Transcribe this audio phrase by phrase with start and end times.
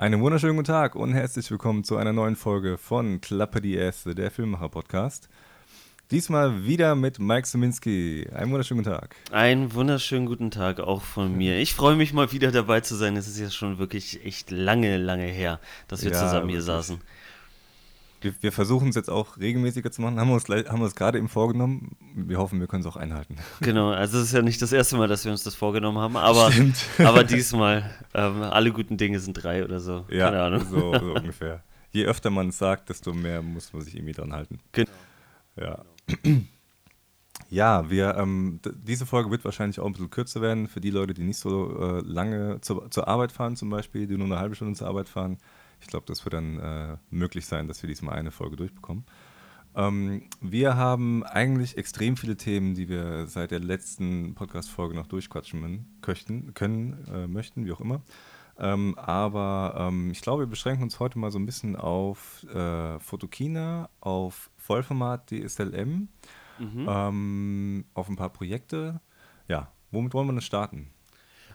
[0.00, 4.14] Einen wunderschönen guten Tag und herzlich willkommen zu einer neuen Folge von Klappe die Erste,
[4.14, 5.28] der Filmemacher-Podcast.
[6.10, 8.26] Diesmal wieder mit Mike Siminski.
[8.34, 9.14] Einen wunderschönen guten Tag.
[9.30, 11.58] Einen wunderschönen guten Tag auch von mir.
[11.58, 13.14] Ich freue mich mal wieder dabei zu sein.
[13.18, 16.64] Es ist ja schon wirklich echt lange, lange her, dass wir ja, zusammen hier wirklich.
[16.64, 16.98] saßen
[18.20, 20.94] wir, wir versuchen es jetzt auch regelmäßiger zu machen, haben wir uns, haben wir uns
[20.94, 21.96] gerade eben vorgenommen.
[22.14, 23.36] Wir hoffen, wir können es auch einhalten.
[23.60, 26.16] Genau, also es ist ja nicht das erste Mal, dass wir uns das vorgenommen haben,
[26.16, 26.50] aber,
[26.98, 30.04] aber diesmal, ähm, alle guten Dinge sind drei oder so.
[30.08, 30.66] Ja, Keine Ahnung.
[30.68, 31.62] So, so ungefähr.
[31.92, 34.58] Je öfter man es sagt, desto mehr muss man sich irgendwie dran halten.
[34.72, 34.90] Genau.
[35.56, 35.84] Ja.
[37.48, 41.14] Ja, wir, ähm, diese Folge wird wahrscheinlich auch ein bisschen kürzer werden für die Leute,
[41.14, 44.54] die nicht so äh, lange zur, zur Arbeit fahren, zum Beispiel, die nur eine halbe
[44.54, 45.38] Stunde zur Arbeit fahren.
[45.80, 49.04] Ich glaube, das wird dann äh, möglich sein, dass wir diesmal eine Folge durchbekommen.
[49.74, 55.86] Ähm, wir haben eigentlich extrem viele Themen, die wir seit der letzten Podcast-Folge noch durchquatschen
[56.02, 58.02] können, können äh, möchten, wie auch immer.
[58.58, 62.98] Ähm, aber ähm, ich glaube, wir beschränken uns heute mal so ein bisschen auf äh,
[62.98, 66.08] Photokina, auf Vollformat DSLM,
[66.58, 66.86] mhm.
[66.88, 69.00] ähm, auf ein paar Projekte.
[69.48, 70.90] Ja, womit wollen wir denn starten?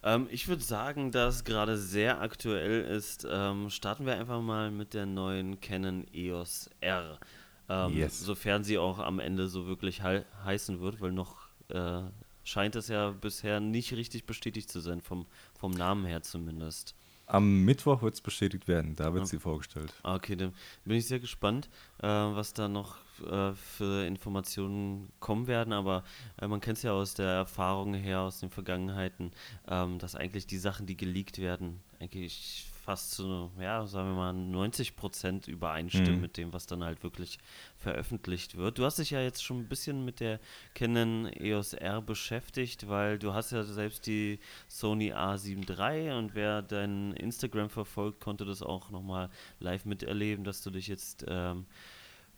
[0.06, 3.28] Ähm, ich würde sagen, dass gerade sehr aktuell ist.
[3.30, 7.20] Ähm, starten wir einfach mal mit der neuen Canon EOS R.
[7.68, 8.22] Ähm, yes.
[8.22, 12.04] Sofern sie auch am Ende so wirklich he heißen wird, weil noch äh,
[12.44, 15.26] scheint es ja bisher nicht richtig bestätigt zu sein, vom,
[15.58, 16.94] vom Namen her zumindest.
[17.26, 19.32] Am Mittwoch wird es bestätigt werden, da wird okay.
[19.32, 19.92] sie vorgestellt.
[20.04, 21.70] Ah, okay, dann bin ich sehr gespannt,
[22.04, 26.04] äh, was da noch äh, für Informationen kommen werden, aber
[26.42, 29.32] äh, man kennt es ja aus der Erfahrung her, aus den Vergangenheiten,
[29.68, 34.34] ähm, dass eigentlich die Sachen, die geleakt werden, eigentlich fast zu, ja, sagen wir mal,
[34.34, 36.22] 90 Prozent übereinstimmen mhm.
[36.22, 37.40] mit dem, was dann halt wirklich
[37.78, 38.78] veröffentlicht wird.
[38.78, 40.40] Du hast dich ja jetzt schon ein bisschen mit der
[40.76, 46.62] Canon EOS R beschäftigt, weil du hast ja selbst die Sony A7 III und wer
[46.62, 51.66] dein Instagram verfolgt, konnte das auch nochmal live miterleben, dass du dich jetzt ähm,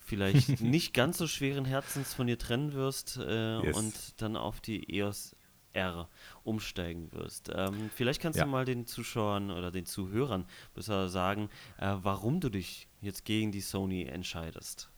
[0.08, 3.77] vielleicht nicht ganz so schweren Herzens von ihr trennen wirst äh, yes.
[3.77, 5.36] und dann auf die EOS
[5.73, 6.09] R
[6.43, 7.52] umsteigen wirst.
[7.54, 8.45] Ähm, vielleicht kannst ja.
[8.45, 13.52] du mal den Zuschauern oder den Zuhörern besser sagen, äh, warum du dich jetzt gegen
[13.52, 14.89] die Sony entscheidest.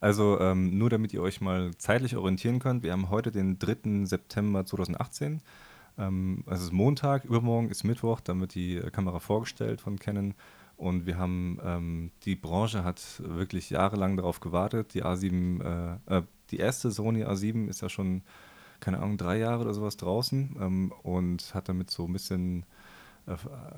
[0.00, 4.04] Also ähm, nur damit ihr euch mal zeitlich orientieren könnt, wir haben heute den 3.
[4.04, 5.40] September 2018.
[5.96, 10.34] Ähm, es ist Montag, übermorgen ist Mittwoch, dann wird die Kamera vorgestellt von Canon.
[10.82, 14.94] Und wir haben, ähm, die Branche hat wirklich jahrelang darauf gewartet.
[14.94, 15.62] Die A7,
[16.08, 18.22] äh, äh, die erste Sony A7 ist ja schon
[18.82, 22.66] keine Ahnung, drei Jahre oder sowas draußen ähm, und hat damit so ein bisschen
[23.26, 23.36] äh,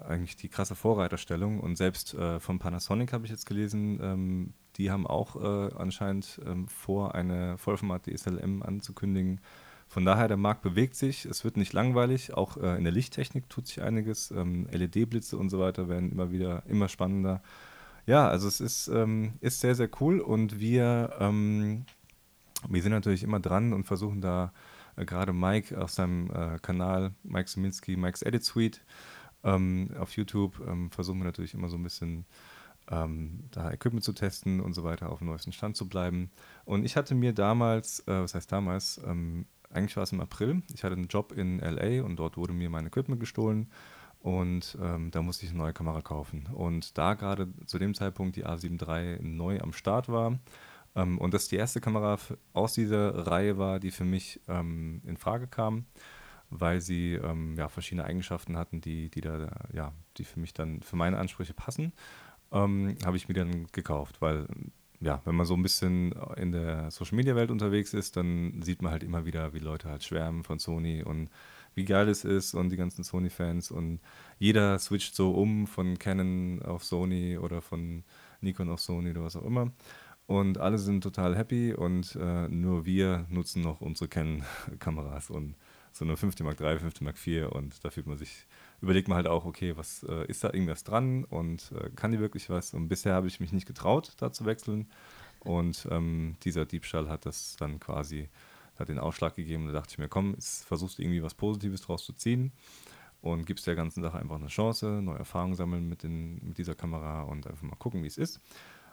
[0.09, 1.61] eigentlich die krasse Vorreiterstellung.
[1.61, 6.41] Und selbst äh, von Panasonic habe ich jetzt gelesen, ähm, die haben auch äh, anscheinend
[6.47, 9.41] ähm, vor, eine Vollformat DSLM anzukündigen.
[9.95, 13.49] Von daher, der Markt bewegt sich, es wird nicht langweilig, auch äh, in der Lichttechnik
[13.49, 14.33] tut sich einiges.
[14.33, 17.41] Ähm, LED-Blitze und so weiter werden immer wieder immer spannender.
[18.05, 21.85] Ja, also es ist, ähm, ist sehr, sehr cool und wir, ähm,
[22.69, 24.53] wir sind natürlich immer dran und versuchen da
[24.97, 28.81] äh, gerade Mike auf seinem äh, Kanal, Mike Siminski, Mike's Edit Suite
[29.45, 32.27] ähm, auf YouTube, ähm, versuchen wir natürlich immer so ein bisschen
[32.91, 36.33] ähm, da Equipment zu testen und so weiter, auf dem neuesten Stand zu bleiben.
[36.65, 40.63] Und ich hatte mir damals, äh, was heißt damals, ähm, eigentlich war es im April,
[40.73, 43.71] ich hatte einen Job in LA und dort wurde mir mein Equipment gestohlen.
[44.21, 46.49] Und ähm, da musste ich eine neue Kamera kaufen.
[46.51, 50.39] Und da gerade zu dem Zeitpunkt die A7 III neu am Start war,
[50.97, 52.19] ähm, und das die erste Kamera
[52.53, 55.87] aus dieser Reihe war, die für mich ähm, in Frage kam,
[56.51, 60.83] weil sie ähm, ja, verschiedene Eigenschaften hatten, die, die, da, ja, die für mich dann,
[60.83, 61.93] für meine Ansprüche passen,
[62.53, 64.47] ähm, habe ich mir dann gekauft, weil
[65.01, 68.83] ja, wenn man so ein bisschen in der Social Media Welt unterwegs ist, dann sieht
[68.83, 71.31] man halt immer wieder, wie Leute halt schwärmen von Sony und
[71.75, 74.01] wie geil es ist und die ganzen Sony-Fans und
[74.39, 78.05] jeder switcht so um von Canon auf Sony oder von
[78.41, 79.73] Nikon auf Sony oder was auch immer.
[80.27, 85.55] Und alle sind total happy und äh, nur wir nutzen noch unsere Canon-Kameras und
[85.93, 88.47] so eine 5D Mark III, 5D Mark IV und da fühlt man sich,
[88.81, 92.21] überlegt man halt auch, okay, was äh, ist da irgendwas dran und äh, kann die
[92.21, 92.75] wirklich was?
[92.75, 94.89] Und bisher habe ich mich nicht getraut, da zu wechseln.
[95.41, 98.29] Und ähm, dieser Diebstahl hat das dann quasi,
[98.79, 99.67] hat den Ausschlag gegeben.
[99.67, 102.53] Da dachte ich mir, komm, jetzt versuchst irgendwie was Positives draus zu ziehen
[103.25, 106.75] und gibst der ganzen Sache einfach eine Chance, neue Erfahrungen sammeln mit, den, mit dieser
[106.75, 108.41] Kamera und einfach mal gucken, wie es ist.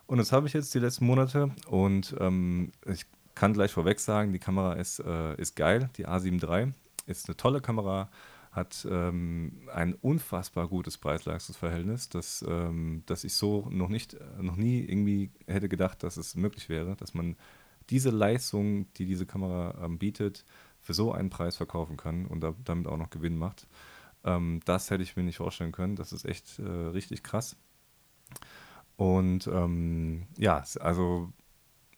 [0.07, 3.05] Und das habe ich jetzt die letzten Monate und ähm, ich
[3.35, 5.89] kann gleich vorweg sagen, die Kamera ist, äh, ist geil.
[5.97, 6.73] Die A7 III
[7.07, 8.09] ist eine tolle Kamera,
[8.51, 14.81] hat ähm, ein unfassbar gutes Preis-Leistungs-Verhältnis, das, ähm, das ich so noch nicht, noch nie
[14.81, 17.38] irgendwie hätte gedacht, dass es möglich wäre, dass man
[17.89, 20.45] diese Leistung, die diese Kamera ähm, bietet,
[20.80, 23.68] für so einen Preis verkaufen kann und da, damit auch noch Gewinn macht.
[24.24, 25.95] Ähm, das hätte ich mir nicht vorstellen können.
[25.95, 27.56] Das ist echt äh, richtig krass.
[28.98, 31.31] Und ähm, ja, also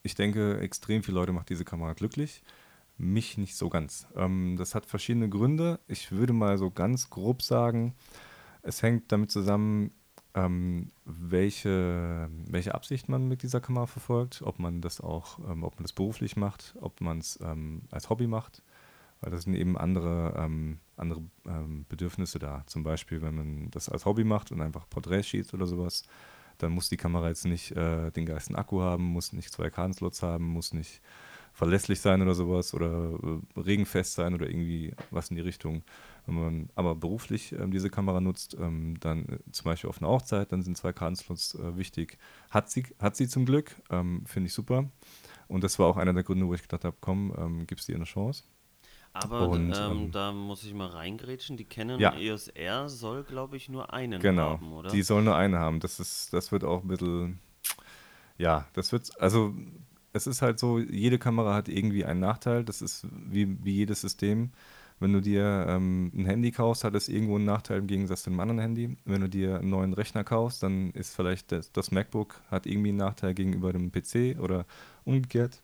[0.04, 2.44] ich denke, extrem viele Leute macht diese Kamera glücklich.
[3.04, 4.08] Mich nicht so ganz.
[4.16, 5.80] Ähm, das hat verschiedene Gründe.
[5.88, 7.96] Ich würde mal so ganz grob sagen,
[8.62, 9.92] es hängt damit zusammen,
[10.36, 15.76] ähm, welche, welche Absicht man mit dieser Kamera verfolgt, ob man das auch, ähm, ob
[15.76, 18.64] man das beruflich macht, ob man es ähm, als Hobby macht,
[19.22, 22.64] weil das sind eben andere, ähm, andere ähm, Bedürfnisse da.
[22.68, 26.04] Zum Beispiel, wenn man das als Hobby macht und einfach Porträts schießt oder sowas,
[26.58, 30.24] dann muss die Kamera jetzt nicht äh, den geilsten Akku haben, muss nicht zwei Kartenslots
[30.24, 31.02] haben, muss nicht
[31.54, 35.84] verlässlich sein oder sowas oder äh, regenfest sein oder irgendwie was in die Richtung.
[36.26, 40.10] Wenn man aber beruflich ähm, diese Kamera nutzt, ähm, dann äh, zum Beispiel auf einer
[40.10, 42.18] Hochzeit, dann sind zwei Kartenslots äh, wichtig.
[42.50, 44.90] Hat sie, hat sie zum Glück, ähm, finde ich super.
[45.48, 47.96] Und das war auch einer der Gründe, wo ich gedacht habe, komm, ähm, gibst dir
[47.96, 48.44] eine Chance.
[49.14, 51.56] Aber Und, ähm, ähm, da muss ich mal reingrätschen.
[51.56, 52.16] Die Canon ja.
[52.16, 54.90] EOS R soll, glaube ich, nur einen genau, haben, oder?
[54.90, 55.80] Die soll nur eine haben.
[55.80, 57.40] Das ist, das wird auch ein bisschen,
[58.40, 59.54] ja, das wird, also
[60.13, 62.63] es ist halt so, jede Kamera hat irgendwie einen Nachteil.
[62.63, 64.51] Das ist wie, wie jedes System.
[65.00, 68.30] Wenn du dir ähm, ein Handy kaufst, hat es irgendwo einen Nachteil im Gegensatz zu
[68.30, 68.95] einem anderen Handy.
[69.06, 72.89] Wenn du dir einen neuen Rechner kaufst, dann ist vielleicht das, das MacBook hat irgendwie
[72.89, 74.65] einen Nachteil gegenüber dem PC oder
[75.04, 75.62] umgekehrt.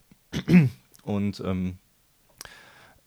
[1.04, 1.78] Und ähm,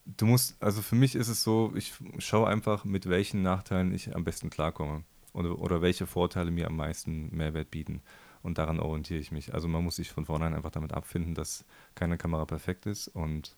[0.06, 4.14] du musst, also für mich ist es so, ich schaue einfach, mit welchen Nachteilen ich
[4.14, 5.02] am besten klarkomme
[5.32, 8.00] oder, oder welche Vorteile mir am meisten Mehrwert bieten.
[8.42, 9.54] Und daran orientiere ich mich.
[9.54, 13.08] Also man muss sich von vornherein einfach damit abfinden, dass keine Kamera perfekt ist.
[13.08, 13.56] Und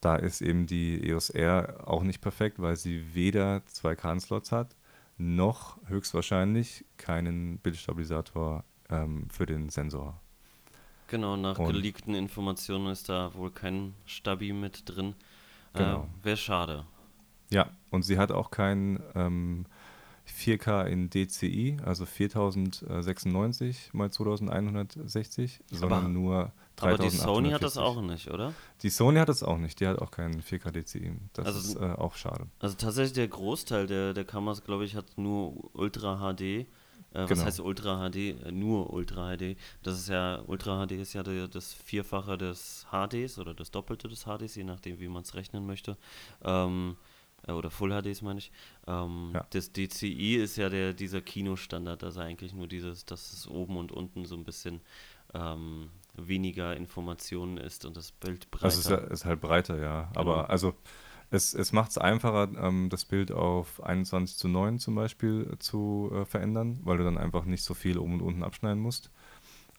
[0.00, 4.76] da ist eben die EOS R auch nicht perfekt, weil sie weder zwei Kartenslots hat,
[5.16, 10.20] noch höchstwahrscheinlich keinen Bildstabilisator ähm, für den Sensor.
[11.08, 15.14] Genau, nach und geleakten Informationen ist da wohl kein Stabi mit drin.
[15.74, 16.08] Genau.
[16.22, 16.86] Äh, Wäre schade.
[17.50, 19.66] Ja, und sie hat auch kein ähm,
[20.26, 26.84] 4K in DCI, also 4096 mal 2160, sondern aber, nur 3860.
[26.86, 28.54] Aber die Sony hat das auch nicht, oder?
[28.82, 31.12] Die Sony hat das auch nicht, die hat auch keinen 4K DCI.
[31.34, 32.46] Das also, ist äh, auch schade.
[32.58, 36.40] Also tatsächlich der Großteil der, der Kameras, glaube ich, hat nur Ultra HD.
[36.40, 36.66] Äh,
[37.12, 37.44] was genau.
[37.44, 38.16] heißt Ultra HD?
[38.16, 39.56] Äh, nur Ultra HD.
[39.82, 44.08] Das ist ja, Ultra HD ist ja der, das Vierfache des HDs oder das Doppelte
[44.08, 45.96] des HDs, je nachdem, wie man es rechnen möchte.
[46.42, 46.96] Ähm,
[47.46, 48.52] äh, oder Full HDs meine ich.
[48.86, 49.46] Ähm, ja.
[49.50, 53.92] Das DCI ist ja der, dieser Kinostandard, also eigentlich nur dieses, dass es oben und
[53.92, 54.80] unten so ein bisschen
[55.34, 58.66] ähm, weniger Informationen ist und das Bild breiter.
[58.66, 60.10] Also es ist, ist halt breiter, ja.
[60.14, 60.46] Aber genau.
[60.46, 60.74] also
[61.30, 66.10] es, es macht es einfacher, ähm, das Bild auf 21 zu 9 zum Beispiel zu
[66.14, 69.10] äh, verändern, weil du dann einfach nicht so viel oben und unten abschneiden musst.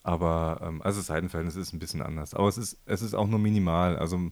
[0.03, 2.33] Aber ähm, also das Seitenverhältnis ist ein bisschen anders.
[2.33, 3.97] Aber es ist, es ist auch nur minimal.
[3.97, 4.31] Also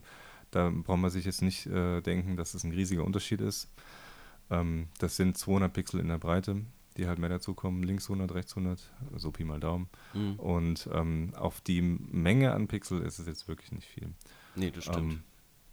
[0.54, 3.68] da braucht man sich jetzt nicht äh, denken, dass das ein riesiger Unterschied ist.
[4.50, 6.64] Ähm, das sind 200 Pixel in der Breite,
[6.96, 7.82] die halt mehr dazukommen.
[7.82, 9.88] Links 100, rechts 100, so Pi mal Daumen.
[10.12, 10.34] Mhm.
[10.36, 14.12] Und ähm, auf die Menge an Pixel ist es jetzt wirklich nicht viel.
[14.54, 15.14] Nee, das stimmt.
[15.14, 15.22] Ähm,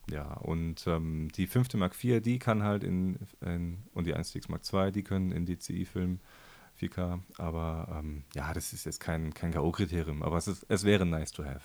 [0.10, 1.76] ja, und ähm, die 5.
[1.76, 5.46] Mark IV, die kann halt in, in und die 1DX Mark II, die können in
[5.46, 6.22] DCI filmen,
[6.80, 7.20] 4K.
[7.38, 11.32] Aber ähm, ja, das ist jetzt kein, kein K.O.-Kriterium, aber es, ist, es wäre nice
[11.32, 11.62] to have.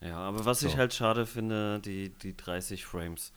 [0.00, 0.66] Ja, aber was so.
[0.66, 3.32] ich halt schade finde, die, die 30 Frames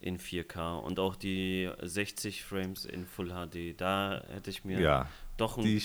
[0.00, 5.08] in 4K und auch die 60 Frames in Full HD, da hätte ich mir ja,
[5.36, 5.82] doch ein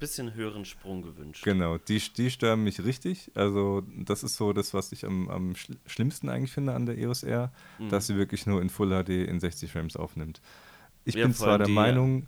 [0.00, 1.44] bisschen höheren Sprung gewünscht.
[1.44, 3.30] Genau, die, die stören mich richtig.
[3.34, 5.54] Also das ist so das, was ich am, am
[5.86, 7.88] schlimmsten eigentlich finde an der EOS R, mhm.
[7.90, 10.40] dass sie wirklich nur in Full HD in 60 Frames aufnimmt.
[11.04, 12.26] Ich ja, bin zwar der die, Meinung...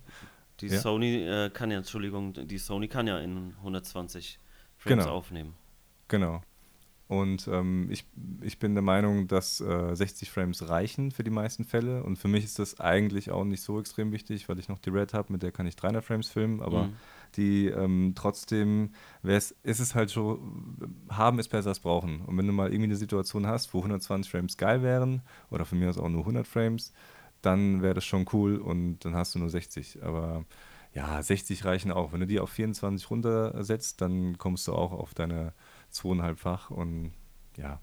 [0.59, 0.79] Die ja?
[0.79, 4.37] Sony äh, kann ja, Entschuldigung, die Sony kann ja in 120
[4.77, 5.15] Frames genau.
[5.15, 5.55] aufnehmen.
[6.07, 6.43] Genau.
[7.11, 8.05] Und ähm, ich,
[8.39, 12.03] ich bin der Meinung, dass äh, 60 Frames reichen für die meisten Fälle.
[12.03, 14.91] Und für mich ist das eigentlich auch nicht so extrem wichtig, weil ich noch die
[14.91, 16.61] Red habe, mit der kann ich 300 Frames filmen.
[16.61, 16.93] Aber mhm.
[17.35, 18.91] die ähm, trotzdem
[19.23, 20.39] ist es halt so,
[21.09, 22.21] haben ist besser als brauchen.
[22.21, 25.79] Und wenn du mal irgendwie eine Situation hast, wo 120 Frames geil wären, oder von
[25.79, 26.93] mir aus auch nur 100 Frames,
[27.41, 30.01] dann wäre das schon cool und dann hast du nur 60.
[30.01, 30.45] Aber
[30.93, 32.13] ja, 60 reichen auch.
[32.13, 35.51] Wenn du die auf 24 runtersetzt, dann kommst du auch auf deine
[35.91, 37.13] zweieinhalbfach und
[37.57, 37.79] ja,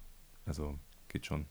[0.46, 1.46] also geht schon.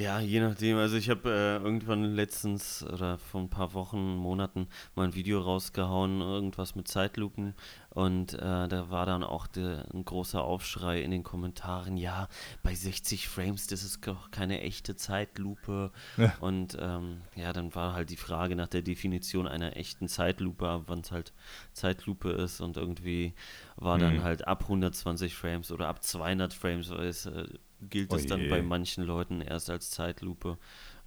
[0.00, 0.78] Ja, je nachdem.
[0.78, 5.42] Also ich habe äh, irgendwann letztens oder vor ein paar Wochen, Monaten mal ein Video
[5.42, 7.52] rausgehauen, irgendwas mit Zeitlupen.
[7.90, 12.28] Und äh, da war dann auch de, ein großer Aufschrei in den Kommentaren, ja,
[12.62, 15.92] bei 60 Frames, das ist doch keine echte Zeitlupe.
[16.16, 16.32] Ja.
[16.40, 21.00] Und ähm, ja, dann war halt die Frage nach der Definition einer echten Zeitlupe, wann
[21.00, 21.34] es halt
[21.74, 22.62] Zeitlupe ist.
[22.62, 23.34] Und irgendwie
[23.76, 24.00] war mhm.
[24.00, 27.26] dann halt ab 120 Frames oder ab 200 Frames, weil es...
[27.26, 27.48] Äh,
[27.88, 30.58] gilt es dann bei manchen Leuten erst als Zeitlupe.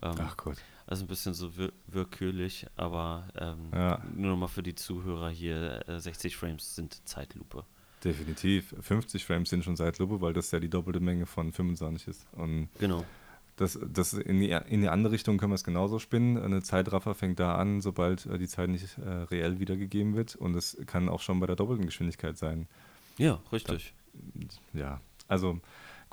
[0.01, 0.57] Ähm, Ach Gott.
[0.85, 4.03] Also ein bisschen so wir willkürlich, aber ähm, Ja.
[4.15, 7.63] nur nochmal für die Zuhörer hier, äh, 60 Frames sind Zeitlupe.
[8.03, 8.75] Definitiv.
[8.81, 12.27] 50 Frames sind schon Zeitlupe, weil das ja die doppelte Menge von 25 ist.
[12.33, 13.05] Und Genau.
[13.55, 16.37] das, das in, die, in die andere Richtung können wir es genauso spinnen.
[16.37, 20.35] Eine Zeitraffer fängt da an, sobald äh, die Zeit nicht äh, reell wiedergegeben wird.
[20.35, 22.67] Und es kann auch schon bei der doppelten Geschwindigkeit sein.
[23.17, 23.93] Ja, richtig.
[24.73, 24.99] Ja,
[25.29, 25.59] also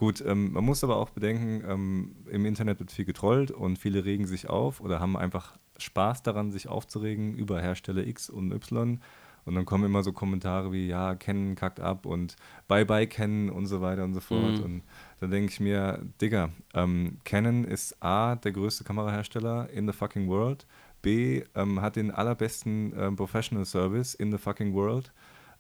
[0.01, 4.07] gut, ähm, man muss aber auch bedenken, ähm, im Internet wird viel getrollt und viele
[4.07, 8.99] regen sich auf oder haben einfach Spaß daran, sich aufzuregen über Hersteller X und Y.
[9.45, 13.67] Und dann kommen immer so Kommentare wie, ja, Canon kackt ab und Bye-bye Canon und
[13.67, 14.57] so weiter und so fort.
[14.57, 14.65] Mhm.
[14.65, 14.83] Und
[15.21, 20.29] dann denke ich mir, Digga, ähm, Canon ist A, der größte Kamerahersteller in the fucking
[20.29, 20.67] world.
[21.03, 25.13] B, ähm, hat den allerbesten ähm, Professional Service in the fucking world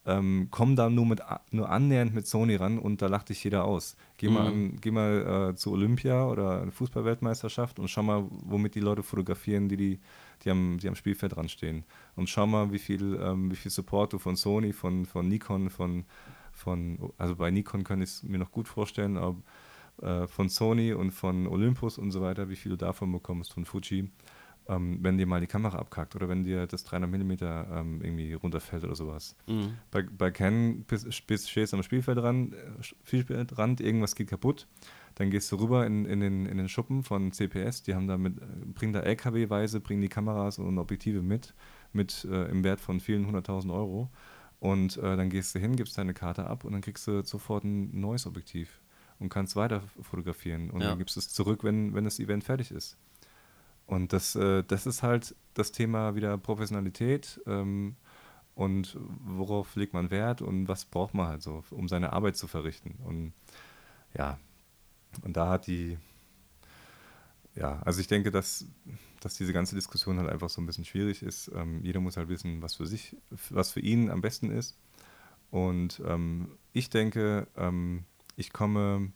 [0.06, 3.64] ähm, komm da nur, mit, nur annähernd mit Sony ran und da lacht dich jeder
[3.64, 3.96] aus.
[4.16, 4.70] Geh mal, Mhm.
[4.72, 9.02] an, geh mal äh, zu Olympia oder eine Fußballweltmeisterschaft und schau mal, womit die Leute
[9.02, 10.00] fotografieren, die, die,
[10.44, 11.84] die, am, die am Spielfeld dran stehen.
[12.16, 15.68] Und schau mal, wie viel, ähm, wie viel Support du von Sony, von, von Nikon,
[15.68, 16.04] von,
[16.52, 19.36] von, also bei Nikon kann ich es mir noch gut vorstellen, aber
[20.02, 23.66] äh, von Sony und von Olympus und so weiter, wie viel du davon bekommst, von
[23.66, 24.10] Fuji
[24.70, 28.32] ähm, wenn dir mal die Kamera abkackt oder wenn dir das 300 mm ähm, irgendwie
[28.32, 29.34] runterfällt oder sowas.
[29.48, 29.74] Mhm.
[29.90, 34.68] Bei, bei Canon stehst am Spielfeldrand, äh, Spielfeldrand, irgendwas geht kaputt,
[35.16, 38.16] dann gehst du rüber in, in, den, in den Schuppen von CPS, die haben da
[38.16, 41.54] mit, äh, bringen da LKW-weise, bringen die Kameras und Objektive mit,
[41.92, 44.08] mit äh, im Wert von vielen hunderttausend Euro.
[44.60, 47.64] Und äh, dann gehst du hin, gibst deine Karte ab und dann kriegst du sofort
[47.64, 48.80] ein neues Objektiv
[49.18, 50.70] und kannst weiter fotografieren.
[50.70, 50.90] Und Ja.
[50.90, 52.98] dann gibst du es zurück, wenn, wenn das Event fertig ist.
[53.90, 57.96] Und das, äh, das ist halt das Thema wieder Professionalität ähm,
[58.54, 62.46] und worauf legt man Wert und was braucht man halt so, um seine Arbeit zu
[62.46, 62.94] verrichten.
[63.04, 63.32] Und
[64.16, 64.38] ja,
[65.22, 65.98] und da hat die,
[67.56, 68.64] ja, also ich denke, dass,
[69.18, 71.50] dass diese ganze Diskussion halt einfach so ein bisschen schwierig ist.
[71.52, 73.16] Ähm, jeder muss halt wissen, was für sich,
[73.48, 74.78] was für ihn am besten ist.
[75.50, 78.04] Und ähm, ich denke, ähm,
[78.36, 79.10] ich komme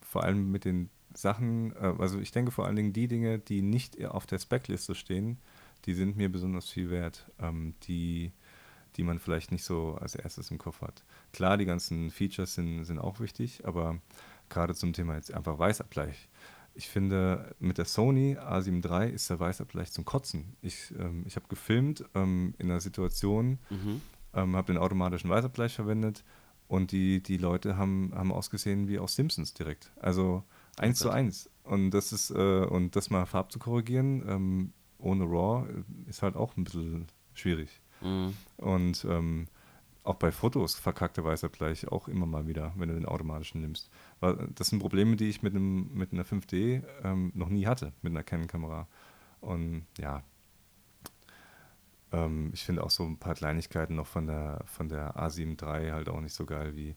[0.00, 3.62] vor allem mit den Sachen, äh, also ich denke vor allen Dingen die Dinge, die
[3.62, 5.38] nicht auf der Speckliste stehen,
[5.84, 8.32] die sind mir besonders viel wert, ähm, die,
[8.96, 11.04] die man vielleicht nicht so als erstes im Kopf hat.
[11.32, 13.98] Klar, die ganzen Features sind, sind auch wichtig, aber
[14.48, 16.28] gerade zum Thema jetzt einfach Weißabgleich.
[16.74, 20.56] Ich finde, mit der Sony A7 III ist der Weißabgleich zum Kotzen.
[20.60, 24.02] Ich, ähm, ich habe gefilmt ähm, in einer Situation, Mhm.
[24.34, 26.22] ähm, habe den automatischen Weißabgleich verwendet
[26.68, 29.90] und die, die Leute haben, haben ausgesehen wie aus Simpsons direkt.
[30.00, 30.44] Also
[30.76, 31.50] eins zu eins.
[31.62, 36.22] Und das ist, äh, und das mal Farb zu korrigieren, ähm, ohne RAW, äh, ist
[36.22, 37.80] halt auch ein bisschen schwierig.
[38.00, 38.34] Mhm.
[38.56, 39.46] Und ähm,
[40.04, 43.90] auch bei Fotos verkackte Weißabgleich auch immer mal wieder, wenn du den automatischen nimmst.
[44.20, 47.92] Weil das sind Probleme, die ich mit, einem, mit einer 5D ähm, noch nie hatte,
[48.02, 48.86] mit einer Canon-Kamera.
[49.40, 50.22] Und ja,
[52.12, 55.90] ähm, ich finde auch so ein paar Kleinigkeiten noch von der, von der A7 III
[55.90, 56.94] halt auch nicht so geil wie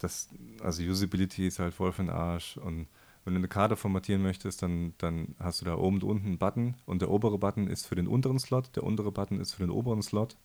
[0.00, 0.28] das,
[0.62, 2.88] also Usability ist halt voll für den Arsch und
[3.24, 6.38] wenn du eine Karte formatieren möchtest, dann, dann hast du da oben und unten einen
[6.38, 9.62] Button und der obere Button ist für den unteren Slot, der untere Button ist für
[9.62, 10.36] den oberen Slot.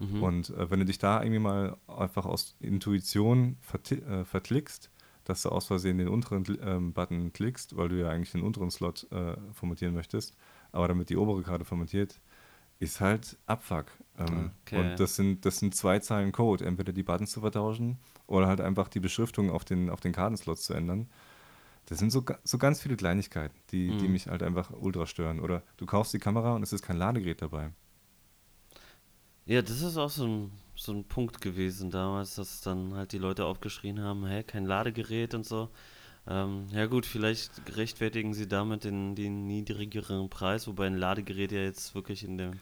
[0.00, 0.22] Mhm.
[0.22, 4.90] Und äh, wenn du dich da irgendwie mal einfach aus Intuition verti- äh, verklickst,
[5.24, 8.70] dass du aus Versehen den unteren ähm, Button klickst, weil du ja eigentlich den unteren
[8.70, 10.36] Slot äh, formatieren möchtest,
[10.72, 12.20] aber damit die obere Karte formatiert,
[12.78, 13.86] ist halt Abfuck.
[14.18, 14.98] Ähm, Okay.
[14.98, 18.60] Und das sind, das sind zwei Zeilen Code, entweder die Buttons zu vertauschen oder halt
[18.60, 21.08] einfach die Beschriftung auf den, auf den Kartenslots zu ändern.
[21.86, 24.08] Das sind so, so ganz viele Kleinigkeiten, die, die Mhm.
[24.08, 25.40] mich halt einfach ultra stören.
[25.40, 27.72] Oder du kaufst die Kamera und es ist kein Ladegerät dabei.
[29.46, 33.18] Ja, das ist auch so ein, so ein Punkt gewesen damals, dass dann halt die
[33.18, 35.70] Leute aufgeschrien haben, hä, kein Ladegerät und so.
[36.28, 41.60] Ähm, ja gut, vielleicht rechtfertigen sie damit den, den niedrigeren Preis, wobei ein Ladegerät ja
[41.60, 42.52] jetzt wirklich in dem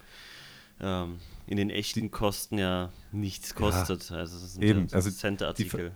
[0.81, 4.11] ähm, in den echten Kosten ja nichts kostet.
[4.11, 4.87] Also das sind eben.
[4.89, 5.93] ja Also so Cent-Artikel.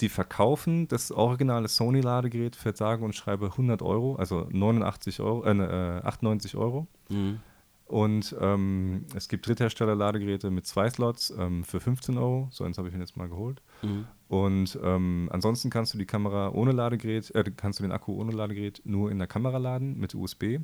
[0.00, 5.54] Die verkaufen das originale Sony-Ladegerät für sage und schreibe 100 Euro, also 89 Euro, äh,
[5.54, 6.86] ne, äh, 98 Euro.
[7.08, 7.40] Mhm.
[7.88, 12.48] Und ähm, es gibt Dritthersteller-Ladegeräte mit zwei Slots ähm, für 15 Euro.
[12.50, 13.62] So eins habe ich mir jetzt mal geholt.
[13.82, 14.06] Mhm.
[14.28, 18.32] Und ähm, ansonsten kannst du die Kamera ohne Ladegerät, äh, kannst du den Akku ohne
[18.32, 20.58] Ladegerät nur in der Kamera laden mit USB.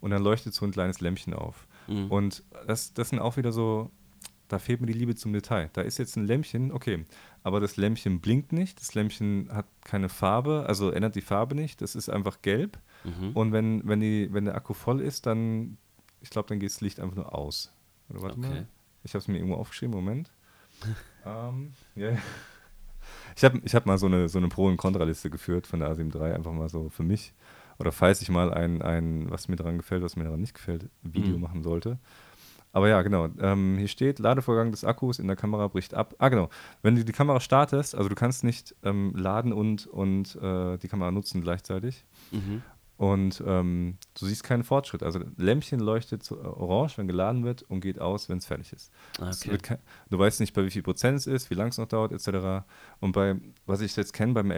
[0.00, 1.68] Und dann leuchtet so ein kleines Lämpchen auf.
[1.86, 2.10] Mhm.
[2.10, 3.92] Und das, das sind auch wieder so,
[4.48, 5.70] da fehlt mir die Liebe zum Detail.
[5.72, 7.04] Da ist jetzt ein Lämpchen, okay,
[7.42, 11.80] aber das Lämpchen blinkt nicht, das Lämpchen hat keine Farbe, also ändert die Farbe nicht,
[11.80, 12.78] das ist einfach gelb.
[13.04, 13.30] Mhm.
[13.32, 15.78] Und wenn, wenn, die, wenn der Akku voll ist, dann,
[16.24, 17.70] ich glaube, dann geht das Licht einfach nur aus.
[18.10, 18.48] Oder warte Okay.
[18.48, 18.66] mal,
[19.04, 20.30] ich habe es mir irgendwo aufgeschrieben, Moment.
[21.26, 22.16] ähm, ja.
[23.36, 25.90] Ich habe ich hab mal so eine, so eine Pro- und Kontraliste geführt von der
[25.94, 27.32] A7 III, einfach mal so für mich.
[27.78, 30.88] oder falls ich mal ein, ein, was mir daran gefällt, was mir daran nicht gefällt,
[31.02, 31.40] Video Mhm.
[31.42, 31.98] machen sollte.
[32.72, 33.28] Aber ja, genau.
[33.38, 36.14] Ähm, hier steht, Ladevorgang des Akkus in der Kamera bricht ab.
[36.18, 36.48] Ah, genau.
[36.82, 40.88] Wenn du die Kamera startest, also du kannst nicht ähm, laden und, und äh, die
[40.88, 42.04] Kamera nutzen gleichzeitig.
[42.32, 42.62] Mhm.
[42.96, 45.02] Und ähm, du siehst keinen Fortschritt.
[45.02, 48.92] Also Lämpchen leuchtet äh, orange, wenn geladen wird und geht aus, wenn es fertig ist.
[49.20, 49.50] Ah, Okay.
[49.50, 49.78] wird kei-
[50.10, 52.64] du weißt nicht, bei wie viel Prozent es ist, wie lange es noch dauert, etc.
[53.00, 53.34] Und bei,
[53.66, 54.52] was ich jetzt kenne, beim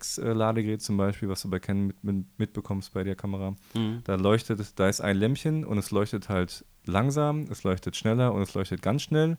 [0.00, 4.00] LPE6-Ladegerät zum Beispiel, was du bei Canon mit, mit, mitbekommst bei der Kamera, Mhm.
[4.04, 8.42] da leuchtet, da ist ein Lämpchen und es leuchtet halt langsam, es leuchtet schneller und
[8.42, 9.36] es leuchtet ganz schnell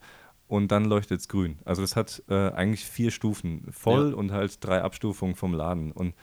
[0.47, 1.57] und dann leuchtet es grün.
[1.65, 4.15] Also das hat äh, eigentlich vier Stufen, voll Ja.
[4.15, 5.91] und halt drei Abstufungen vom Laden.
[5.91, 6.13] Und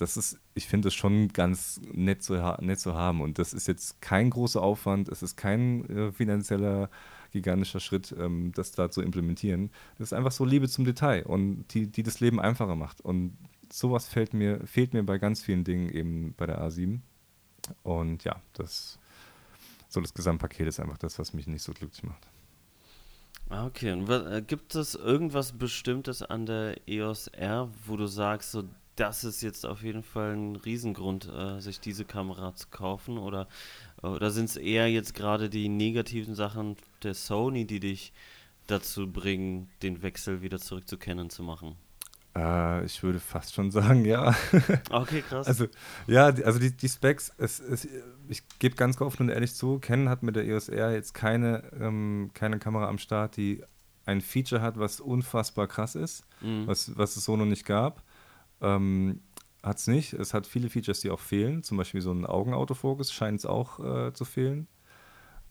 [0.00, 3.20] das ist, ich finde das schon ganz nett zu, nett zu haben.
[3.20, 6.90] Und das ist jetzt kein großer Aufwand, es ist kein äh, finanzieller,
[7.32, 9.70] gigantischer Schritt, ähm, das da zu implementieren.
[9.98, 13.00] Das ist einfach so Liebe zum Detail und die, die das Leben einfacher macht.
[13.00, 13.36] Und
[13.72, 17.00] sowas fällt mir, fehlt mir bei ganz vielen Dingen eben bei der A7.
[17.82, 18.98] Und ja, das
[19.90, 22.26] so das Gesamtpaket ist einfach das, was mich nicht so glücklich macht.
[23.48, 23.90] Ah, okay.
[23.90, 28.62] Und äh, gibt es irgendwas Bestimmtes an der EOS R, wo du sagst, so,
[29.00, 33.16] das ist jetzt auf jeden Fall ein Riesengrund, äh, sich diese Kamera zu kaufen?
[33.16, 33.48] Oder,
[34.02, 38.12] oder sind es eher jetzt gerade die negativen Sachen der Sony, die dich
[38.66, 41.76] dazu bringen, den Wechsel wieder zurück zu Canon zu machen?
[42.36, 44.34] Äh, ich würde fast schon sagen, ja.
[44.90, 45.46] Okay, krass.
[45.46, 45.66] Also,
[46.06, 47.88] ja, die, also die, die Specs, es, es,
[48.28, 51.64] ich gebe ganz offen und ehrlich zu, Canon hat mit der EOS R jetzt keine,
[51.80, 53.64] ähm, keine Kamera am Start, die
[54.04, 56.66] ein Feature hat, was unfassbar krass ist, Mhm.
[56.66, 58.02] was, was es so noch nicht gab.
[58.60, 59.20] Ähm,
[59.62, 60.12] hat es nicht.
[60.14, 61.62] Es hat viele Features, die auch fehlen.
[61.62, 64.68] Zum Beispiel so ein Augenautofokus scheint es auch äh, zu fehlen.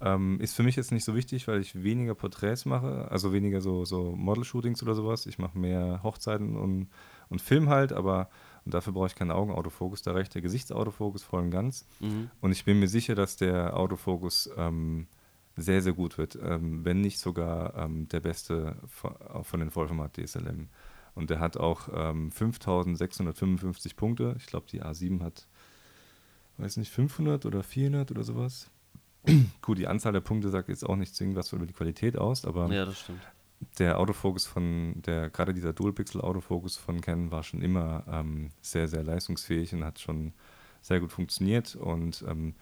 [0.01, 3.59] Ähm, ist für mich jetzt nicht so wichtig, weil ich weniger Porträts mache, also weniger
[3.59, 5.25] so, so Model-Shootings oder sowas.
[5.25, 6.87] Ich mache mehr Hochzeiten und,
[7.27, 8.29] und Film halt, aber
[8.65, 10.01] und dafür brauche ich keinen Augenautofokus.
[10.01, 11.85] Da reicht der Gesichtsautofokus voll und ganz.
[11.99, 12.29] Mhm.
[12.39, 15.07] Und ich bin mir sicher, dass der Autofokus ähm,
[15.55, 20.17] sehr, sehr gut wird, ähm, wenn nicht sogar ähm, der beste von, von den Vollformat
[20.17, 20.69] DSLM.
[21.19, 24.35] Und der hat auch ähm, 5655 Punkte.
[24.39, 25.47] Ich glaube, die A7 hat,
[26.57, 28.69] weiß nicht, 500 oder 400 oder sowas.
[29.61, 32.45] Gut, die Anzahl der Punkte sagt jetzt auch nicht zwingend was über die Qualität aus,
[32.45, 33.19] aber Ja, das stimmt.
[33.77, 39.03] der Autofokus von, der, gerade dieser Dual-Pixel-Autofokus von Canon war schon immer ähm, sehr, sehr
[39.03, 40.33] leistungsfähig und hat schon
[40.81, 41.75] sehr gut funktioniert.
[41.75, 42.55] Und ähm,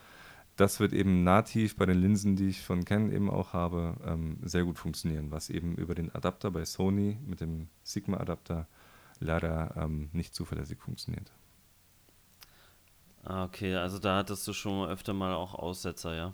[0.58, 4.40] das wird eben nativ bei den Linsen, die ich von Canon eben auch habe, ähm,
[4.44, 8.68] sehr gut funktionieren, was eben über den Adapter bei Sony mit dem Sigma-Adapter
[9.20, 11.32] leider ähm, nicht zuverlässig funktioniert.
[13.24, 16.34] Ah, okay, also da hattest du schon öfter mal auch Aussetzer, ja?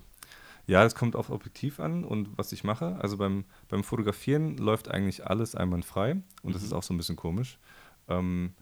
[0.66, 2.96] Ja, es kommt auf Objektiv an und was ich mache.
[3.00, 6.66] Also beim, beim Fotografieren läuft eigentlich alles einwandfrei und das Mhm.
[6.66, 7.58] ist auch so ein bisschen komisch.
[8.08, 8.54] Ähm,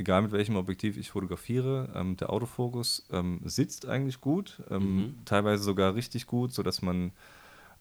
[0.00, 5.14] egal mit welchem Objektiv ich fotografiere, ähm, der Autofokus ähm, sitzt eigentlich gut, ähm, Mhm.
[5.24, 7.12] teilweise sogar richtig gut, sodass man,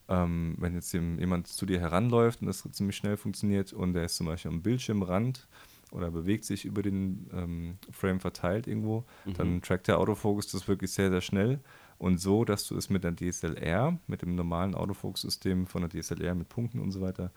[0.08, 4.06] ähm, wenn jetzt jem- jemand zu dir heranläuft und das ziemlich schnell funktioniert und der
[4.06, 5.48] ist zum Beispiel am Bildschirmrand
[5.92, 9.62] oder bewegt sich über den ähm, Frame verteilt irgendwo, dann Mhm.
[9.62, 11.60] trackt der Autofokus das wirklich sehr, sehr schnell
[11.98, 16.36] und so, dass du es mit der DSLR, mit dem normalen Autofokus-System von der DSLR
[16.36, 17.32] mit Punkten und so weiter,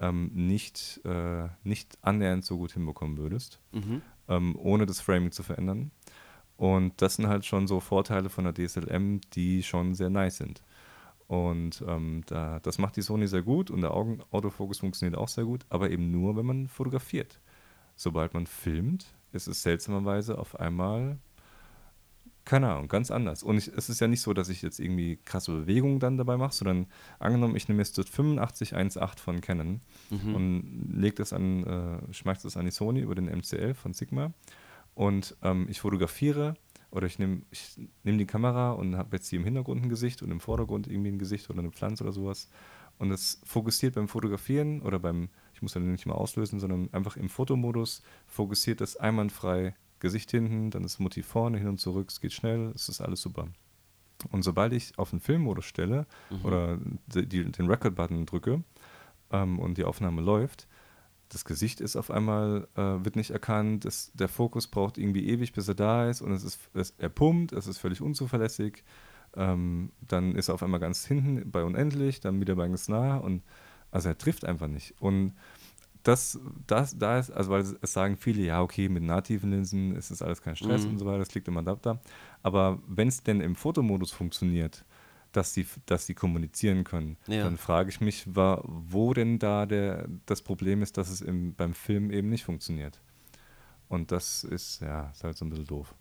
[0.00, 4.02] ähm, nicht, äh, nicht annähernd so gut hinbekommen würdest, Mhm.
[4.28, 5.90] ähm, ohne das Framing zu verändern.
[6.56, 10.62] Und das sind halt schon so Vorteile von der DSLM, die schon sehr nice sind.
[11.26, 15.44] Und ähm, da, das macht die Sony sehr gut und der Augenautofokus funktioniert auch sehr
[15.44, 17.40] gut, aber eben nur, wenn man fotografiert.
[17.96, 21.18] Sobald man filmt, ist es seltsamerweise auf einmal,
[22.44, 23.42] keine Ahnung, ganz anders.
[23.42, 26.36] Und ich, es ist ja nicht so, dass ich jetzt irgendwie krasse Bewegungen dann dabei
[26.36, 26.86] mache, sondern
[27.18, 29.80] angenommen, ich nehme jetzt das 8518 von Canon
[30.10, 30.34] Mhm.
[30.34, 34.32] und lege das an, äh, schmeiß das an die Sony über den MCL von Sigma
[34.94, 36.54] und ähm, ich fotografiere
[36.90, 40.22] oder ich nehme ich nehm die Kamera und habe jetzt hier im Hintergrund ein Gesicht
[40.22, 42.48] und im Vordergrund irgendwie ein Gesicht oder eine Pflanze oder sowas
[42.98, 47.16] und es fokussiert beim Fotografieren oder beim, ich muss dann nicht mal auslösen, sondern einfach
[47.16, 49.74] im Fotomodus fokussiert das einwandfrei
[50.04, 53.20] Gesicht hinten, dann das Motiv vorne, hin und zurück, es geht schnell, es ist alles
[53.20, 53.48] super.
[54.30, 56.44] Und sobald ich auf den Filmmodus stelle Mhm.
[56.44, 58.62] oder die, die, den Record-Button drücke
[59.32, 60.68] ähm, und die Aufnahme läuft,
[61.30, 65.52] das Gesicht ist auf einmal, äh, wird nicht erkannt, es, der Fokus braucht irgendwie ewig,
[65.52, 68.84] bis er da ist und es ist, es, er pumpt, es ist völlig unzuverlässig.
[69.36, 73.16] Ähm, dann ist er auf einmal ganz hinten bei unendlich, dann wieder bei ganz nah
[73.16, 73.42] und
[73.90, 74.94] also er trifft einfach nicht.
[75.00, 75.32] Und
[76.04, 79.96] das, das, da ist, also weil es, es sagen viele, ja, okay, mit nativen Linsen
[79.96, 80.90] ist das alles kein Stress Mhm.
[80.92, 82.00] und so weiter, das liegt im Adapter.
[82.42, 84.84] Aber wenn es denn im Fotomodus funktioniert,
[85.32, 87.42] dass die, dass die kommunizieren können, Ja.
[87.42, 91.54] dann frage ich mich, wa- wo denn da der, das Problem ist, dass es im,
[91.54, 93.00] beim Film eben nicht funktioniert.
[93.88, 95.94] Und das ist, ja, ist halt so ein bisschen doof.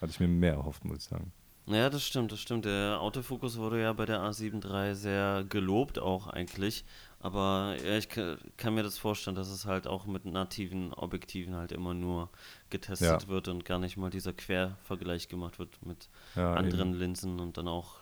[0.00, 1.32] Hatte ich mir mehr erhofft, muss ich sagen.
[1.70, 2.64] Ja, das stimmt, das stimmt.
[2.64, 6.84] Der Autofokus wurde ja bei der A7 III sehr gelobt auch eigentlich.
[7.20, 11.70] Aber ja, ich kann mir das vorstellen, dass es halt auch mit nativen Objektiven halt
[11.70, 12.30] immer nur
[12.70, 13.28] getestet ja.
[13.28, 16.98] wird und gar nicht mal dieser Quervergleich gemacht wird mit ja, anderen eben.
[16.98, 17.96] Linsen und dann auch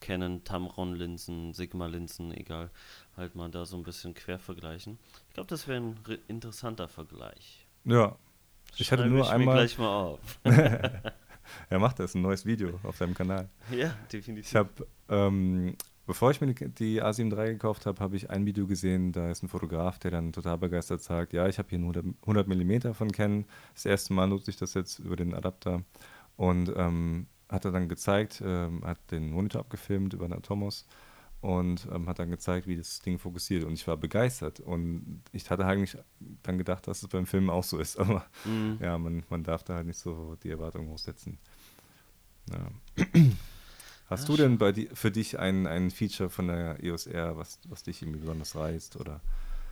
[0.00, 2.70] Canon Tamron-Linsen, Sigma-Linsen, egal,
[3.16, 4.98] halt mal da so ein bisschen quer vergleichen.
[5.28, 7.64] Ich glaube, das wäre ein interessanter Vergleich.
[7.84, 8.16] Ja.
[8.76, 9.54] Ich hatte nur ich einmal.
[9.54, 10.40] Mir gleich mal auf.
[11.68, 13.48] er macht das, ein neues Video auf seinem Kanal.
[13.70, 14.50] Ja, definitiv.
[14.50, 15.76] Ich habe ähm,
[16.08, 19.42] Bevor ich mir die A7 III gekauft habe, habe ich ein Video gesehen, da ist
[19.42, 23.12] ein Fotograf, der dann total begeistert sagt, ja, ich habe hier 100, 100 mm von
[23.12, 25.82] Canon, das erste Mal nutze ich das jetzt über den Adapter
[26.36, 30.86] und ähm, hat er dann gezeigt, ähm, hat den Monitor abgefilmt über den Atomos
[31.40, 35.48] und ähm, hat dann gezeigt, wie das Ding fokussiert und ich war begeistert und ich
[35.50, 35.96] hatte eigentlich
[36.42, 38.78] dann gedacht, dass es beim Filmen auch so ist, aber mhm.
[38.80, 41.38] ja, man, man darf da halt nicht so die Erwartungen hochsetzen.
[42.50, 43.04] Ja.
[44.08, 47.36] Hast ja, du denn bei die, für dich ein, ein Feature von der EOS R,
[47.36, 48.96] was, was dich irgendwie besonders reizt?
[48.96, 49.20] Oder?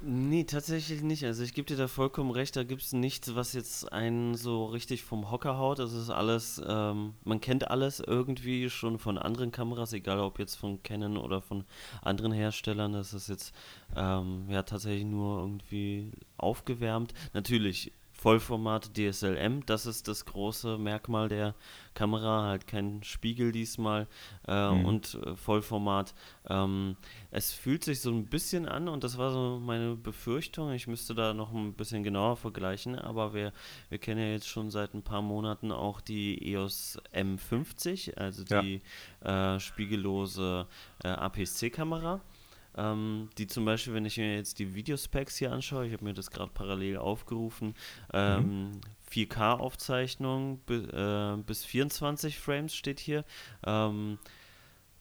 [0.08, 1.24] Nee, tatsächlich nicht.
[1.24, 4.66] Also ich gebe dir da vollkommen recht, da gibt es nichts, was jetzt einen so
[4.66, 5.80] richtig vom Hocker haut.
[5.80, 10.54] Das ist alles, ähm, man kennt alles irgendwie schon von anderen Kameras, egal ob jetzt
[10.54, 11.64] von Canon oder von
[12.02, 12.92] anderen Herstellern.
[12.92, 13.52] Das ist jetzt
[13.96, 17.12] ähm, ja tatsächlich nur irgendwie aufgewärmt.
[17.32, 17.90] Natürlich
[18.26, 21.54] Vollformat DSLM, das ist das große Merkmal der
[21.94, 24.08] Kamera, halt kein Spiegel diesmal
[24.48, 24.84] äh, mhm.
[24.84, 26.12] und äh, Vollformat.
[26.48, 26.96] Ähm,
[27.30, 31.14] es fühlt sich so ein bisschen an und das war so meine Befürchtung, ich müsste
[31.14, 33.52] da noch ein bisschen genauer vergleichen, aber wir,
[33.90, 38.82] wir kennen ja jetzt schon seit ein paar Monaten auch die EOS M50, also die
[39.24, 39.54] ja.
[39.54, 40.66] äh, spiegellose
[41.04, 42.20] äh, APS-C-Kamera.
[42.76, 46.14] Ähm, die zum Beispiel, wenn ich mir jetzt die Videospecs hier anschaue, ich habe mir
[46.14, 47.74] das gerade parallel aufgerufen,
[48.12, 48.80] ähm, mhm.
[49.10, 53.24] 4K-Aufzeichnung äh, bis 24 Frames steht hier.
[53.64, 54.18] Ähm,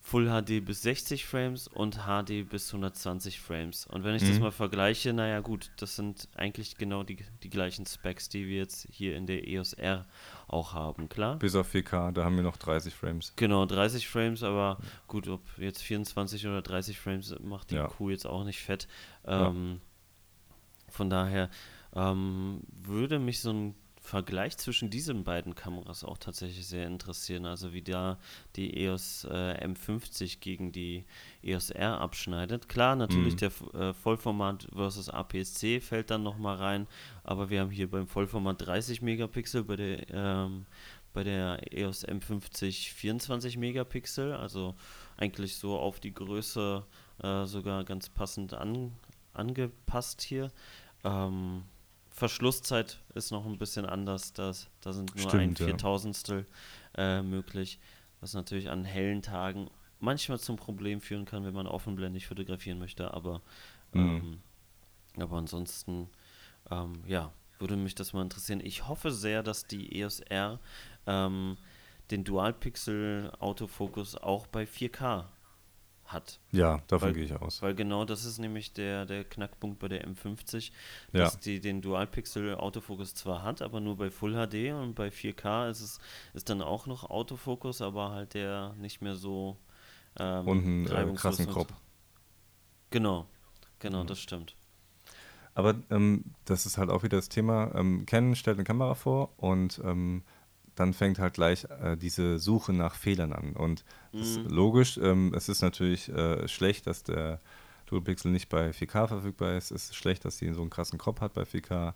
[0.06, 3.88] Full HD bis 60 Frames und HD bis 120 Frames.
[3.88, 4.28] Und wenn ich mhm.
[4.28, 8.58] das mal vergleiche, naja gut, das sind eigentlich genau die, die gleichen Specs, die wir
[8.58, 10.06] jetzt hier in der EOS R
[10.48, 11.38] auch haben, klar?
[11.40, 13.34] Bis auf 4K, da haben wir noch 30 Frames.
[13.36, 17.88] Genau, 30 Frames, aber gut, ob jetzt 24 oder 30 Frames macht die ja.
[17.88, 18.88] Kuh jetzt auch nicht fett.
[19.26, 20.92] Ähm, ja.
[20.92, 21.50] Von daher
[21.96, 27.46] ähm, würde mich so ein Vergleich zwischen diesen beiden Kameras auch tatsächlich sehr interessieren.
[27.46, 28.20] Also wie da
[28.56, 31.06] die EOS äh, M50 gegen die
[31.44, 32.70] EOS R abschneidet.
[32.70, 33.38] Klar, natürlich mhm.
[33.38, 36.88] der äh, Vollformat versus APS-C fällt dann nochmal rein,
[37.24, 40.66] aber wir haben hier beim Vollformat 30 Megapixel, bei der, ähm,
[41.14, 44.76] bei der EOS M50 24 Megapixel, also
[45.18, 46.86] eigentlich so auf die Größe
[47.24, 48.92] äh, sogar ganz passend an,
[49.34, 50.52] angepasst hier.
[51.04, 51.64] Ähm,
[52.16, 54.32] Verschlusszeit ist noch ein bisschen anders.
[54.32, 56.46] Das, da sind nur Stimmt, ein Viertausendstel
[56.96, 57.20] ja.
[57.20, 57.78] äh, möglich,
[58.22, 63.14] was natürlich an hellen Tagen manchmal zum Problem führen kann, wenn man offenblendig fotografieren möchte.
[63.14, 63.42] Aber,
[63.92, 64.40] mhm.
[65.18, 66.10] ähm, aber ansonsten,
[66.72, 68.62] ähm, ja, würde mich das mal interessieren.
[68.64, 70.60] Ich hoffe sehr, dass die EOS R
[71.08, 71.58] ähm,
[72.12, 75.26] den Dual-Pixel-Autofokus auch bei 4K
[76.06, 76.40] hat.
[76.52, 77.62] Ja, davon weil, gehe ich aus.
[77.62, 80.72] Weil genau das ist nämlich der, der Knackpunkt bei der M50,
[81.12, 81.40] dass ja.
[81.44, 86.00] die den Dual-Pixel-Autofokus zwar hat, aber nur bei Full HD und bei 4K ist es
[86.34, 89.58] ist dann auch noch Autofokus, aber halt der nicht mehr so
[90.20, 91.74] ähm, und einen äh, krassen Crop.
[92.92, 93.26] Genau,
[93.80, 94.08] genau, mhm.
[94.08, 94.56] das stimmt.
[95.54, 97.74] Aber ähm, das ist halt auch wieder das Thema.
[97.76, 100.24] Ähm, Canon stellt eine Kamera vor und ähm,
[100.76, 103.54] dann fängt halt gleich äh, diese Suche nach Fehlern an.
[103.54, 104.20] Und mhm.
[104.20, 107.40] das ist logisch, ähm, es ist natürlich äh, schlecht, dass der
[107.86, 109.72] Dual Pixel nicht bei 4K verfügbar ist.
[109.72, 111.94] Es ist schlecht, dass sie so einen krassen Kopf hat bei 4K.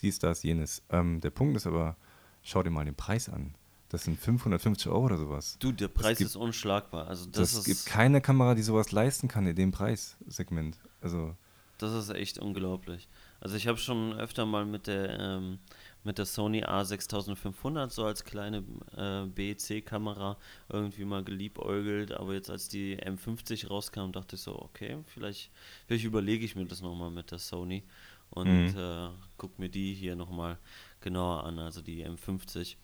[0.00, 0.82] Dies, das, jenes.
[0.90, 1.96] Ähm, der Punkt ist aber,
[2.42, 3.54] schau dir mal den Preis an.
[3.88, 5.56] Das sind 550 Euro oder sowas.
[5.58, 7.08] Du, der Preis gibt, ist unschlagbar.
[7.08, 10.78] Also das es gibt keine Kamera, die sowas leisten kann in dem Preissegment.
[11.00, 11.34] Also
[11.78, 13.08] das ist echt unglaublich.
[13.40, 15.58] Also ich habe schon öfter mal mit der ähm,
[16.04, 18.64] mit der Sony A6500 so als kleine
[18.96, 20.36] äh, BEC-Kamera
[20.68, 25.50] irgendwie mal geliebäugelt, aber jetzt als die M50 rauskam, dachte ich so, okay, vielleicht,
[25.86, 27.84] vielleicht überlege ich mir das nochmal mit der Sony
[28.30, 28.78] und mhm.
[28.78, 30.58] äh, guck mir die hier nochmal
[31.00, 32.76] genauer an, also die M50,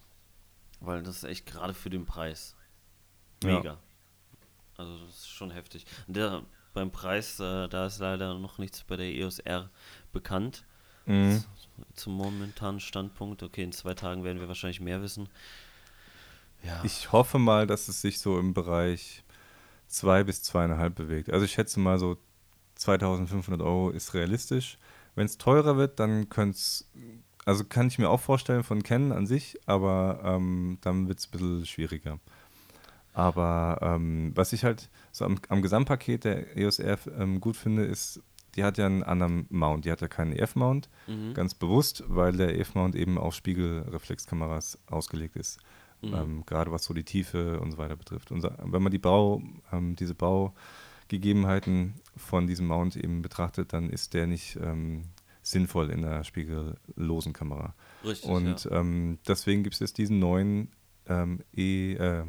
[0.81, 2.57] weil das ist echt gerade für den Preis
[3.43, 3.73] mega.
[3.73, 3.79] Ja.
[4.77, 5.87] Also das ist schon heftig.
[6.09, 9.71] Der, beim Preis, äh, da ist leider noch nichts bei der EOS R
[10.13, 10.65] bekannt.
[11.07, 11.45] Mhm.
[11.95, 13.43] Zum momentanen Standpunkt.
[13.43, 15.29] Okay, in zwei Tagen werden wir wahrscheinlich mehr wissen.
[16.63, 16.81] Ja.
[16.83, 19.23] Ich hoffe mal, dass es sich so im Bereich
[19.87, 21.31] zwei bis zweieinhalb bewegt.
[21.31, 22.17] Also ich schätze mal so
[22.77, 24.79] 2500 Euro ist realistisch.
[25.15, 26.89] Wenn es teurer wird, dann könnte es
[27.45, 31.27] also kann ich mir auch vorstellen von Canon an sich, aber ähm, dann wird es
[31.27, 32.19] ein bisschen schwieriger.
[33.13, 37.85] Aber ähm, was ich halt so am, am, Gesamtpaket der EOS R ähm, gut finde,
[37.85, 38.21] ist,
[38.57, 39.85] die hat ja einen anderen Mount.
[39.85, 41.35] Die hat ja keinen EF-Mount, mhm.
[41.35, 45.59] ganz bewusst, weil der EF-Mount eben auf Spiegelreflexkameras ausgelegt ist.
[46.03, 46.15] Mhm.
[46.15, 48.31] Ähm, gerade was so die Tiefe und so weiter betrifft.
[48.31, 54.15] Und wenn man die Bau, ähm, diese Baugegebenheiten von diesem Mount eben betrachtet, dann ist
[54.15, 55.05] der nicht ähm,
[55.43, 57.75] sinnvoll in der spiegellosen Kamera.
[58.05, 58.31] Richtig.
[58.31, 58.81] Und ja.
[58.81, 60.71] ähm, deswegen gibt es jetzt diesen neuen
[61.07, 62.25] ähm, e, äh,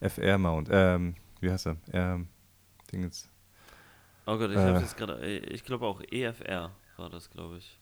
[0.00, 0.68] FR-Mount.
[0.70, 1.76] Ähm, wie heißt er?
[1.92, 2.28] Ähm,
[2.92, 3.28] Ding jetzt.
[4.28, 5.26] Oh Gott, ich äh, habe jetzt gerade.
[5.26, 7.78] Ich glaube auch EFR war das, glaube ich.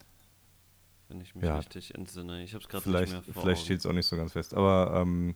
[1.08, 2.42] Wenn ich mich ja, richtig entsinne.
[2.44, 4.54] Ich habe es gerade nicht mehr vor Vielleicht steht es auch nicht so ganz fest.
[4.54, 5.34] Aber, ähm,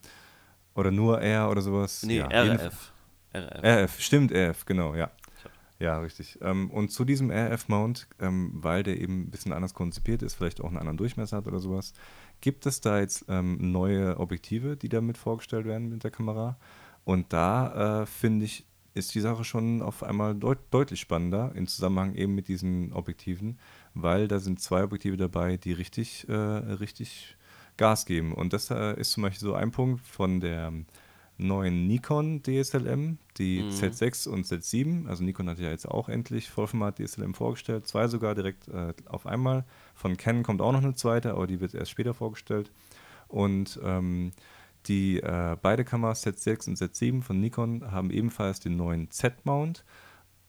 [0.75, 2.05] oder nur R oder sowas.
[2.05, 2.93] Nee, ja, RF.
[3.35, 3.65] RF.
[3.65, 5.11] RF, stimmt, RF, genau, ja.
[5.81, 6.39] Ja, richtig.
[6.43, 10.61] Ähm, und zu diesem RF-Mount, ähm, weil der eben ein bisschen anders konzipiert ist, vielleicht
[10.61, 11.95] auch einen anderen Durchmesser hat oder sowas,
[12.43, 16.59] gibt es da jetzt ähm, neue Objektive, die damit vorgestellt werden mit der Kamera.
[17.05, 21.67] Und da äh, finde ich, ist die Sache schon auf einmal deut deutlich spannender im
[21.67, 23.59] Zusammenhang eben mit diesen Objektiven,
[23.95, 27.37] weil da sind zwei Objektive dabei, die richtig, äh, richtig
[27.77, 28.35] Gas geben.
[28.35, 30.73] Und das äh, ist zum Beispiel so ein Punkt von der
[31.39, 33.71] neuen Nikon DSLM, die mhm.
[33.71, 35.09] Z6 und Z7.
[35.09, 39.27] Also Nikon hat ja jetzt auch endlich Vollformat DSLM vorgestellt, zwei sogar direkt äh, auf
[39.27, 39.65] einmal.
[39.95, 42.71] Von Canon kommt auch noch eine zweite, aber die wird erst später vorgestellt.
[43.29, 44.33] Und ähm,
[44.87, 49.85] die äh, beide Kameras Z6 und Z7 von Nikon haben ebenfalls den neuen Z-Mount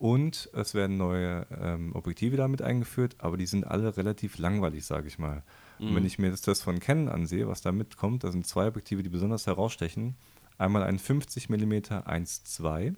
[0.02, 5.08] und es werden neue ähm, Objektive damit eingeführt, aber die sind alle relativ langweilig, sage
[5.08, 5.44] ich mal.
[5.78, 5.88] Mhm.
[5.90, 8.68] Und wenn ich mir das, das von Canon ansehe, was da mitkommt, da sind zwei
[8.68, 10.16] Objektive, die besonders herausstechen.
[10.58, 12.96] Einmal ein 50 mm 1.2,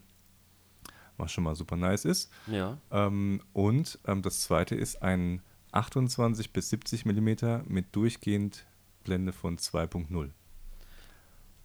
[1.17, 2.32] was schon mal super nice ist.
[2.48, 2.78] Ja.
[2.89, 5.41] Ähm, und ähm, das zweite ist ein
[5.74, 8.65] 28 bis 70 mm mit durchgehend
[9.04, 10.30] Blende von 2.0.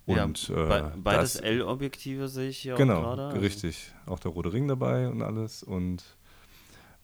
[0.08, 3.28] Und, ja, äh, beides L-Objektive sehe ich hier genau, auch gerade.
[3.30, 3.92] Genau, richtig.
[4.06, 5.62] Auch der rote Ring dabei und alles.
[5.62, 6.16] Und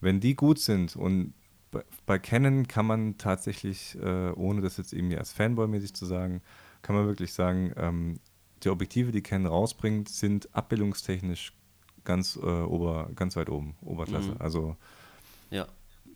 [0.01, 1.33] wenn die gut sind und
[1.71, 6.41] bei, bei Canon kann man tatsächlich, äh, ohne das jetzt irgendwie als Fanboy-mäßig zu sagen,
[6.81, 8.19] kann man wirklich sagen, ähm,
[8.63, 11.53] die Objektive, die Canon rausbringt, sind abbildungstechnisch
[12.03, 14.31] ganz, äh, ober, ganz weit oben, Oberklasse.
[14.31, 14.37] Mhm.
[14.39, 14.77] Also
[15.51, 15.67] ja,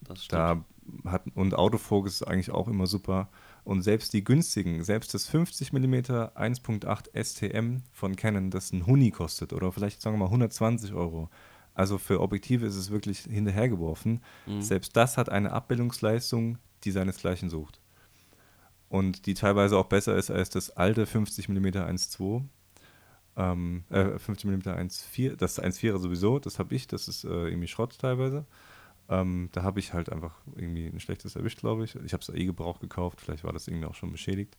[0.02, 0.39] das stimmt.
[0.39, 0.65] Da
[1.12, 3.30] hat, und Autofokus ist eigentlich auch immer super.
[3.70, 9.12] Und selbst die günstigen, selbst das 50 mm 1.8 STM von Canon, das ein Huni
[9.12, 11.30] kostet oder vielleicht sagen wir mal 120 Euro.
[11.76, 14.24] Also für Objektive ist es wirklich hinterhergeworfen.
[14.48, 14.64] Mhm.
[14.64, 17.80] Selbst das hat eine Abbildungsleistung, die seinesgleichen sucht
[18.90, 22.44] und die teilweise auch besser ist als das alte 50 mm 1.2.
[23.38, 27.68] Ähm, äh, 50 mm 1.4, das 1.4er sowieso, das habe ich, das ist äh, irgendwie
[27.68, 28.48] Schrott teilweise.
[29.10, 31.95] Ähm, da habe ich halt einfach irgendwie ein schlechtes erwischt, glaube ich.
[31.95, 34.58] Ich habe es eh gebraucht gekauft, vielleicht war das irgendwie auch schon beschädigt.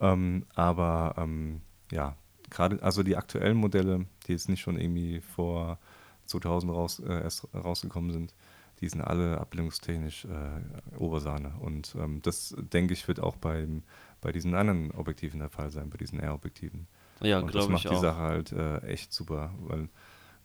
[0.00, 2.16] Ähm, aber ähm, ja,
[2.50, 5.78] gerade, also die aktuellen Modelle, die jetzt nicht schon irgendwie vor
[6.26, 8.34] 2000 raus, äh, erst rausgekommen sind,
[8.80, 11.52] die sind alle abbildungstechnisch äh, Obersahne.
[11.60, 13.82] Und ähm, das, denke ich, wird auch beim,
[14.20, 16.88] bei diesen anderen Objektiven der Fall sein, bei diesen R-Objektiven.
[17.20, 18.00] Ja, glaube ich Das macht die auch.
[18.00, 19.88] Sache halt äh, echt super, weil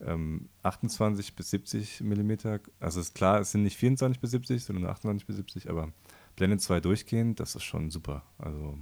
[0.01, 4.86] ähm, 28 bis 70 Millimeter, also ist klar, es sind nicht 24 bis 70, sondern
[4.91, 5.91] 28 bis 70, aber
[6.36, 8.23] Blende 2 durchgehend, das ist schon super.
[8.38, 8.77] Also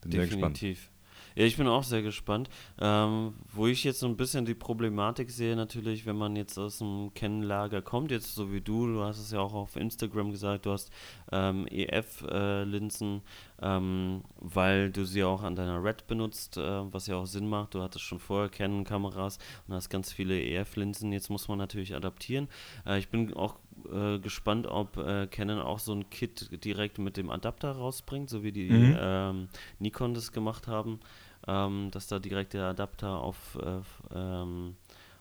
[0.00, 0.18] bin Definitiv.
[0.18, 0.93] sehr gespannt.
[1.34, 2.48] Ja, ich bin auch sehr gespannt.
[2.80, 6.78] Ähm, wo ich jetzt so ein bisschen die Problematik sehe, natürlich, wenn man jetzt aus
[6.78, 10.66] dem Kennenlager kommt, jetzt so wie du, du hast es ja auch auf Instagram gesagt,
[10.66, 10.92] du hast
[11.32, 13.22] ähm, EF-Linsen,
[13.60, 17.48] äh, ähm, weil du sie auch an deiner Red benutzt, äh, was ja auch Sinn
[17.48, 17.74] macht.
[17.74, 21.12] Du hattest schon vorher Canon-Kameras und hast ganz viele EF-Linsen.
[21.12, 22.48] Jetzt muss man natürlich adaptieren.
[22.86, 23.58] Äh, ich bin auch
[23.92, 28.42] äh, gespannt, ob äh, Canon auch so ein Kit direkt mit dem Adapter rausbringt, so
[28.42, 28.96] wie die mhm.
[28.98, 31.00] ähm, Nikon das gemacht haben,
[31.46, 33.80] ähm, dass da direkt der Adapter auf, äh,
[34.14, 34.76] ähm,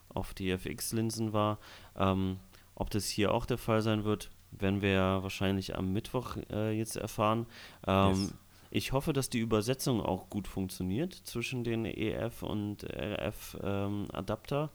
[0.10, 1.60] auf die FX-Linsen war.
[1.98, 2.40] Ähm,
[2.76, 6.78] ob das hier auch der Fall sein wird, werden wir ja wahrscheinlich am Mittwoch äh,
[6.78, 7.46] jetzt erfahren.
[7.86, 8.34] Ähm, yes.
[8.76, 14.72] Ich hoffe, dass die Übersetzung auch gut funktioniert zwischen den EF und RF ähm, Adapter,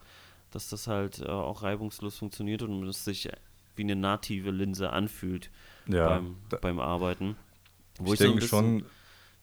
[0.52, 3.28] dass das halt äh, auch reibungslos funktioniert und es sich
[3.74, 5.50] wie eine native Linse anfühlt
[5.88, 7.36] ja, beim, beim Arbeiten.
[7.98, 8.86] Wo ich, ich denke so bisschen, schon.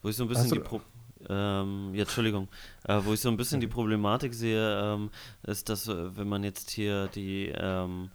[0.02, 0.80] Wo ich so ein bisschen die Pro
[1.28, 2.48] ähm, ja, Entschuldigung,
[2.84, 5.10] äh, wo ich so ein bisschen die Problematik sehe, ähm,
[5.42, 8.10] ist, dass äh, wenn man jetzt hier die ähm,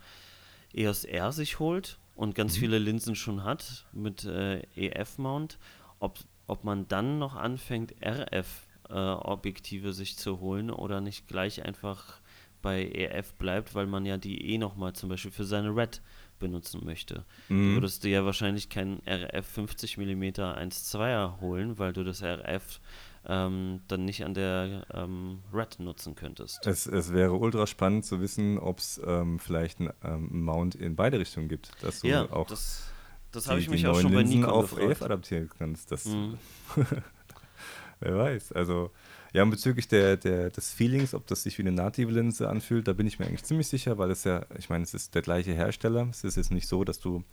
[0.73, 2.59] EOS R sich holt und ganz mhm.
[2.59, 5.57] viele Linsen schon hat mit äh, EF-Mount,
[5.99, 12.21] ob, ob man dann noch anfängt, RF-Objektive äh, sich zu holen oder nicht gleich einfach
[12.61, 16.01] bei EF bleibt, weil man ja die eh nochmal zum Beispiel für seine Red
[16.41, 17.23] benutzen möchte.
[17.47, 17.69] Mhm.
[17.69, 22.81] Du würdest dir ja wahrscheinlich keinen RF 50 mm 1.2er holen, weil du das RF
[23.25, 26.65] ähm, dann nicht an der ähm, Red nutzen könntest.
[26.65, 30.95] Es, es, wäre ultra spannend zu wissen, ob es ähm, vielleicht einen ähm, Mount in
[30.95, 31.71] beide Richtungen gibt.
[31.81, 32.91] Dass du ja, auch das,
[33.31, 35.91] das habe ich mich auch schon bei Nikon auf EF adaptieren kannst.
[35.91, 36.37] Das, mhm.
[37.99, 38.51] wer weiß.
[38.53, 38.91] Also
[39.33, 42.87] ja, und bezüglich der, der, des Feelings, ob das sich wie eine native Linse anfühlt,
[42.87, 45.21] da bin ich mir eigentlich ziemlich sicher, weil es ja, ich meine, es ist der
[45.21, 46.07] gleiche Hersteller.
[46.11, 47.23] Es ist jetzt nicht so, dass du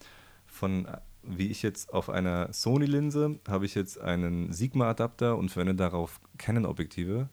[0.47, 0.87] von,
[1.23, 7.29] wie ich jetzt auf einer Sony-Linse, habe ich jetzt einen Sigma-Adapter und verwende darauf Canon-Objektive.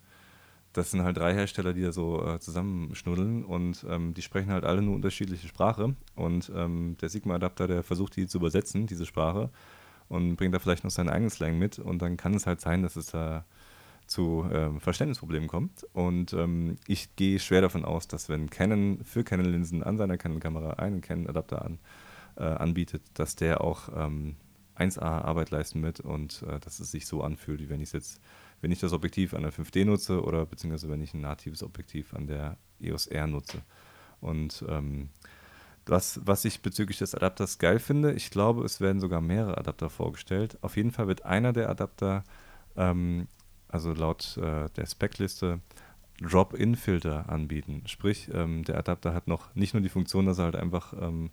[0.74, 4.66] Das sind halt drei Hersteller, die da so äh, zusammenschnuddeln und ähm, die sprechen halt
[4.66, 5.96] alle nur unterschiedliche Sprache.
[6.16, 9.52] Und ähm, der Sigma-Adapter, der versucht, die zu übersetzen, diese Sprache,
[10.10, 11.80] und bringt da vielleicht noch seinen eigenen Slang mit.
[11.80, 13.46] Und dann kann es halt sein, dass es da
[14.08, 15.86] zu ähm, Verständnisproblemen kommt.
[15.94, 20.74] Und ähm, ich gehe schwer davon aus, dass wenn Canon für Canon-Linsen an seiner Canon-Kamera
[20.74, 21.80] einen Canon-Adapter an,
[22.38, 24.36] äh, anbietet, dass der auch ähm,
[24.78, 28.20] 1A Arbeit leisten wird und äh, dass es sich so anfühlt, wie wenn ich jetzt,
[28.62, 32.14] wenn ich das Objektiv an der 5D nutze oder beziehungsweise wenn ich ein natives Objektiv
[32.14, 33.62] an der EOS R nutze.
[34.22, 35.10] Und ähm,
[35.86, 39.90] was, was ich bezüglich des Adapters geil finde, ich glaube, es werden sogar mehrere Adapter
[39.90, 40.58] vorgestellt.
[40.62, 42.24] Auf jeden Fall wird einer der Adapter
[42.76, 43.28] ähm,
[43.68, 45.60] also laut äh, der Specliste,
[46.22, 47.84] Drop-in-Filter anbieten.
[47.88, 51.30] Sprich, ähm, der Adapter hat noch nicht nur die Funktion, dass er halt einfach ähm,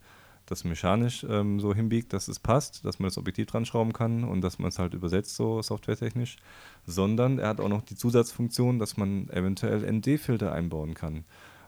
[0.47, 4.25] das mechanisch ähm, so hinbiegt, dass es passt, dass man das Objektiv dran schrauben kann
[4.25, 6.37] und dass man es halt übersetzt, so softwaretechnisch,
[6.85, 11.25] sondern er hat auch noch die Zusatzfunktion, dass man eventuell ND-Filter einbauen kann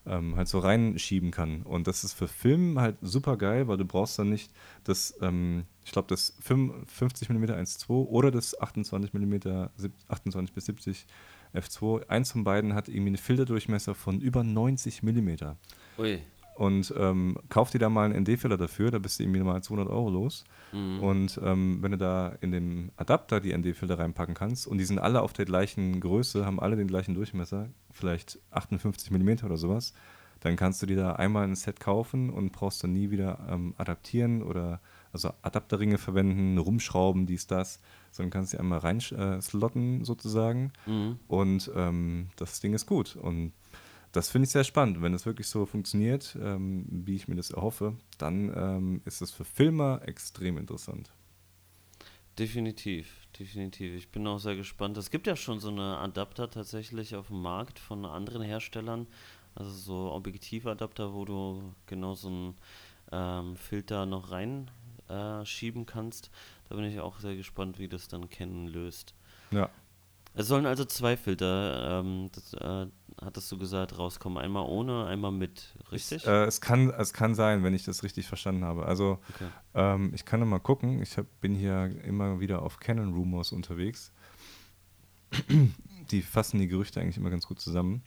[0.07, 1.63] ähm, halt so reinschieben kann.
[1.63, 4.51] Und das ist für Film halt super geil, weil du brauchst dann nicht
[4.85, 9.35] das, ähm, ich glaube, das 50 mm 1.2 oder das 28 mm
[10.09, 11.07] 28 bis 70
[11.55, 12.09] f2.
[12.09, 15.29] Eins von beiden hat irgendwie einen Filterdurchmesser von über 90 mm.
[15.99, 16.21] Ui
[16.57, 19.89] und ähm, kauf dir da mal einen ND-Filler dafür, da bist du irgendwie mal 200
[19.89, 20.45] Euro los.
[20.73, 21.01] Mhm.
[21.01, 24.99] Und ähm, wenn du da in den Adapter die ND-Filter reinpacken kannst und die sind
[24.99, 29.95] alle auf der gleichen Größe, haben alle den gleichen Durchmesser, vielleicht 58 mm oder sowas,
[30.41, 33.75] dann kannst du dir da einmal ein Set kaufen und brauchst dann nie wieder ähm,
[33.79, 34.81] adaptieren oder
[35.13, 41.19] also Adapterringe verwenden, rumschrauben, dies, das, sondern kannst sie einmal reinslotten äh, sozusagen mhm.
[41.29, 43.17] und ähm, das Ding ist gut.
[43.17, 43.53] Und
[44.15, 45.03] das finde ich sehr spannend.
[45.03, 49.33] Wenn es wirklich so funktioniert, ähm, wie ich mir das erhoffe, dann ähm, ist es
[49.33, 51.11] für Filmer extrem interessant.
[52.39, 53.95] Definitiv, definitiv.
[53.95, 54.97] Ich bin auch sehr gespannt.
[54.99, 59.09] Es gibt ja schon so eine Adapter tatsächlich auf dem Markt von anderen Herstellern.
[59.57, 62.55] Also so Objektivadapter, wo du genau so einen
[63.11, 66.31] ähm, Filter noch reinschieben äh, kannst.
[66.69, 69.15] Da bin ich auch sehr gespannt, wie das dann Canon löst.
[69.51, 69.71] Ja.
[70.37, 72.87] Es sollen also zwei Filter, ähm, das, äh,
[73.25, 74.39] hattest du gesagt, rauskommen.
[74.39, 76.23] Einmal ohne, einmal mit, richtig?
[76.23, 78.87] Ich, äh, es, kann, es kann sein, wenn ich das richtig verstanden habe.
[78.87, 79.47] Also okay.
[79.75, 81.03] ähm, ich kann mal gucken.
[81.03, 84.13] Ich hab, bin hier immer wieder auf Canon Rumors unterwegs.
[86.11, 88.03] die fassen die Gerüchte eigentlich immer ganz gut zusammen.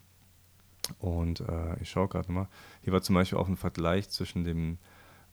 [1.00, 2.48] Und äh, ich schaue gerade mal.
[2.82, 4.78] Hier war zum Beispiel auch ein Vergleich zwischen dem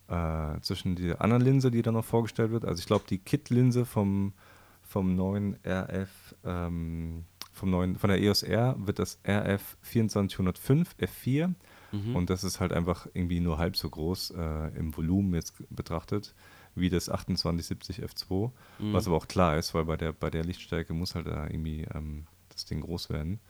[0.09, 2.65] äh, zwischen der anderen Linse, die da noch vorgestellt wird.
[2.65, 4.35] Also ich glaube, die Kit-Linse vom
[4.83, 11.55] vom neuen RF, ähm, vom neuen, von der EOS R wird das RF 2405 F4
[11.93, 12.17] mhm.
[12.17, 16.35] und das ist halt einfach irgendwie nur halb so groß äh, im Volumen jetzt betrachtet
[16.75, 18.93] wie das 2870 F2, mhm.
[18.93, 21.87] was aber auch klar ist, weil bei der, bei der Lichtstärke muss halt da irgendwie
[21.95, 23.41] ähm, das Ding groß werden.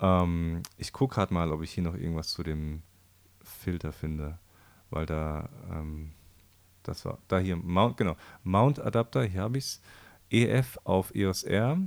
[0.00, 2.82] Ähm, ich gucke gerade mal, ob ich hier noch irgendwas zu dem
[3.42, 4.38] Filter finde,
[4.90, 6.12] weil da, ähm,
[6.82, 9.80] das war, da hier, Mount, genau, Mount Adapter, hier habe ich es.
[10.32, 11.78] EF auf EOS R,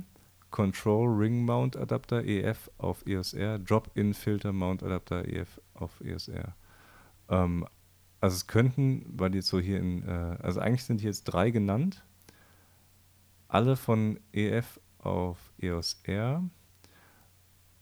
[0.54, 6.28] Control Ring Mount Adapter EF auf EOS R, Drop-in Filter Mount Adapter EF auf EOS
[6.28, 6.54] R.
[7.28, 7.66] Ähm,
[8.20, 11.50] also es könnten, weil jetzt so hier in, äh, also eigentlich sind hier jetzt drei
[11.50, 12.04] genannt,
[13.48, 16.48] alle von EF auf EOS R.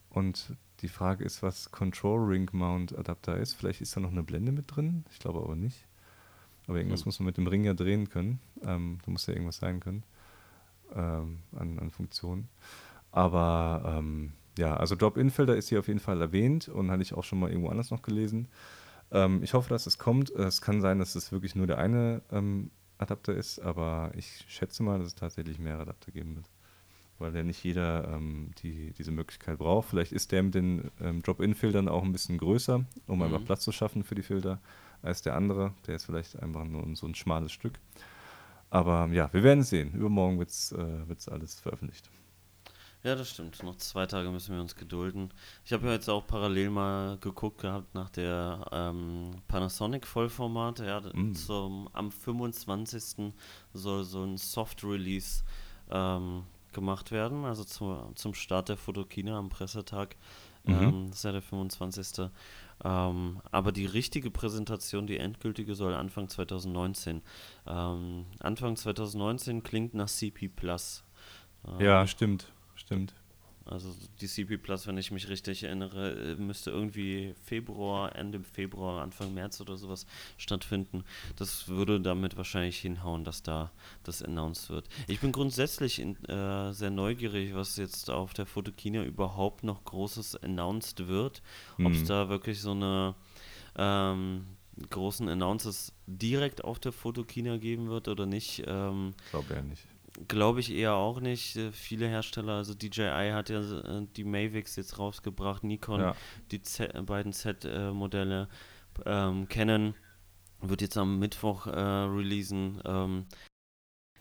[0.08, 3.52] Und die Frage ist, was Control Ring Mount Adapter ist.
[3.52, 5.04] Vielleicht ist da noch eine Blende mit drin.
[5.10, 5.86] Ich glaube aber nicht.
[6.68, 7.08] Aber irgendwas hm.
[7.08, 8.40] muss man mit dem Ring ja drehen können.
[8.62, 10.04] Ähm, da muss ja irgendwas sein können
[10.94, 12.48] ähm, an, an Funktionen.
[13.10, 17.24] Aber ähm, ja, also Drop-In-Filter ist hier auf jeden Fall erwähnt und hatte ich auch
[17.24, 18.48] schon mal irgendwo anders noch gelesen.
[19.10, 20.30] Ähm, ich hoffe, dass es kommt.
[20.30, 24.82] Es kann sein, dass es wirklich nur der eine ähm, Adapter ist, aber ich schätze
[24.82, 26.46] mal, dass es tatsächlich mehrere Adapter geben wird.
[27.18, 29.90] Weil ja nicht jeder ähm, die, diese Möglichkeit braucht.
[29.90, 33.22] Vielleicht ist der mit den ähm, Drop-In-Filtern auch ein bisschen größer, um mhm.
[33.22, 34.60] einfach Platz zu schaffen für die Filter,
[35.02, 35.74] als der andere.
[35.86, 37.78] Der ist vielleicht einfach nur so ein schmales Stück.
[38.72, 39.92] Aber ja, wir werden sehen.
[39.92, 42.08] Übermorgen wird es äh, alles veröffentlicht.
[43.02, 43.62] Ja, das stimmt.
[43.62, 45.30] Noch zwei Tage müssen wir uns gedulden.
[45.62, 50.78] Ich habe ja jetzt auch parallel mal geguckt gehabt nach der ähm, Panasonic Vollformat.
[50.78, 51.34] Ja, mm.
[51.34, 53.34] zum, am 25.
[53.74, 55.42] soll so ein Soft Release
[55.90, 60.16] ähm, gemacht werden, also zu, zum Start der Fotokina am Pressetag.
[60.64, 60.74] Mhm.
[60.74, 62.30] Ähm, das ist ja der 25.
[62.84, 67.22] Ähm, aber die richtige Präsentation, die endgültige, soll Anfang 2019.
[67.66, 71.04] Ähm, Anfang 2019 klingt nach CP Plus.
[71.78, 72.52] ja, stimmt.
[72.74, 73.14] Stimmt.
[73.64, 79.34] Also die CP Plus, wenn ich mich richtig erinnere, müsste irgendwie Februar, Ende Februar, Anfang
[79.34, 80.06] März oder sowas
[80.36, 81.04] stattfinden.
[81.36, 83.70] Das würde damit wahrscheinlich hinhauen, dass da
[84.02, 84.88] das announced wird.
[85.06, 90.36] Ich bin grundsätzlich in, äh, sehr neugierig, was jetzt auf der Fotokina überhaupt noch Großes
[90.36, 91.42] announced wird.
[91.76, 91.86] Hm.
[91.86, 93.14] Ob es da wirklich so eine
[93.76, 94.46] ähm,
[94.90, 98.64] großen Announces direkt auf der Fotokina geben wird oder nicht.
[98.66, 99.86] Ähm, Glaube ja nicht.
[100.28, 101.56] Glaube ich eher auch nicht.
[101.56, 106.16] Äh, viele Hersteller, also DJI hat ja äh, die Mavics jetzt rausgebracht, Nikon ja.
[106.50, 108.48] die Z äh, beiden Z-Modelle,
[109.06, 109.94] ähm, Canon
[110.60, 112.80] wird jetzt am Mittwoch äh, releasen.
[112.84, 113.26] Ähm,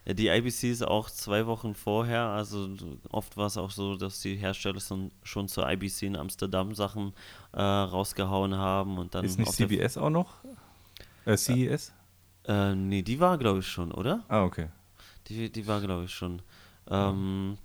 [0.08, 2.70] die IBC ist auch zwei Wochen vorher, also
[3.10, 4.80] oft war es auch so, dass die Hersteller
[5.24, 7.14] schon zur IBC in Amsterdam Sachen
[7.54, 9.26] äh, rausgehauen haben und dann.
[9.26, 10.44] Ist nicht CBS auch noch?
[11.26, 11.94] Äh, CES?
[12.48, 14.24] Äh, nee, die war glaube ich schon, oder?
[14.28, 14.70] Ah, okay.
[15.28, 16.42] Die, die war, glaube ich, schon.
[16.90, 17.58] Ähm,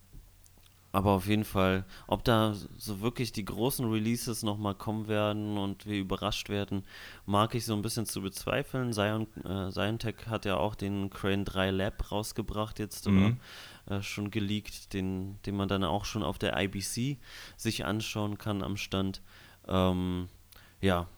[0.96, 5.84] aber auf jeden Fall, ob da so wirklich die großen Releases nochmal kommen werden und
[5.84, 6.84] wir überrascht werden,
[7.26, 8.94] mag ich so ein bisschen zu bezweifeln.
[8.94, 13.38] Zion, äh, Ziontech hat ja auch den Crane 3 Lab rausgebracht jetzt mhm.
[13.86, 17.18] oder äh, schon geleakt, den, den man dann auch schon auf der IBC
[17.59, 19.20] sich anschauen kann am Stand.
[19.68, 20.30] Ähm,
[20.80, 21.09] ja,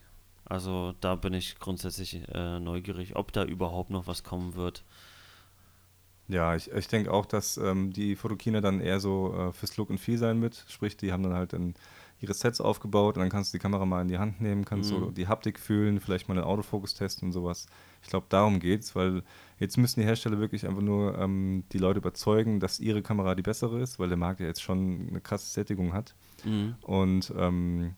[0.45, 4.83] also da bin ich grundsätzlich äh, neugierig, ob da überhaupt noch was kommen wird.
[6.29, 9.91] Ja, ich, ich denke auch, dass ähm, die Fotokina dann eher so äh, fürs Look
[9.91, 10.65] and Feel sein wird.
[10.69, 11.75] Sprich, die haben dann halt in
[12.21, 14.93] ihre Sets aufgebaut und dann kannst du die Kamera mal in die Hand nehmen, kannst
[14.93, 14.97] mhm.
[14.97, 17.67] so die Haptik fühlen, vielleicht mal einen Autofokus testen und sowas.
[18.03, 19.23] Ich glaube, darum geht's, weil
[19.59, 23.43] jetzt müssen die Hersteller wirklich einfach nur ähm, die Leute überzeugen, dass ihre Kamera die
[23.43, 26.15] bessere ist, weil der Markt ja jetzt schon eine krasse Sättigung hat.
[26.45, 26.75] Mhm.
[26.83, 27.95] Und ähm,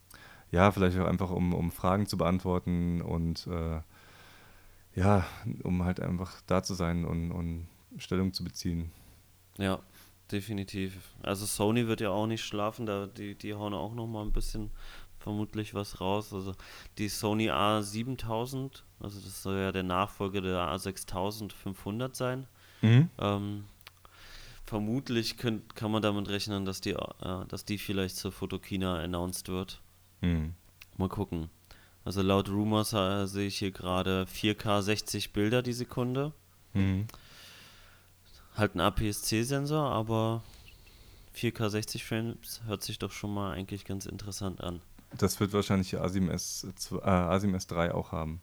[0.51, 3.81] ja, vielleicht auch einfach, um, um Fragen zu beantworten und äh,
[4.95, 5.25] ja,
[5.63, 7.69] um halt einfach da zu sein und, und
[7.99, 8.91] Stellung zu beziehen.
[9.59, 9.81] Ja,
[10.31, 10.97] definitiv.
[11.23, 14.33] Also Sony wird ja auch nicht schlafen, da die, die hauen auch noch mal ein
[14.33, 14.71] bisschen
[15.19, 16.33] vermutlich was raus.
[16.33, 16.55] Also
[16.99, 22.47] die Sony A7000, also das soll ja der Nachfolger der A6500 sein.
[22.83, 23.11] Mhm.
[23.19, 23.65] Ähm,
[24.65, 29.49] vermutlich könnt, kann man damit rechnen, dass die, äh, dass die vielleicht zur Fotokina announced
[29.49, 29.81] wird.
[30.23, 30.55] Mhm.
[30.97, 31.51] Mal gucken.
[32.05, 36.33] Also laut Rumors äh, sehe ich hier gerade 4K 60 Bilder die Sekunde.
[36.73, 37.07] Mhm.
[38.61, 40.43] Halt ein APS-C-Sensor, aber
[41.35, 44.83] 4K 60 Frames hört sich doch schon mal eigentlich ganz interessant an.
[45.17, 48.43] Das wird wahrscheinlich A7S, äh, A7S3 auch haben.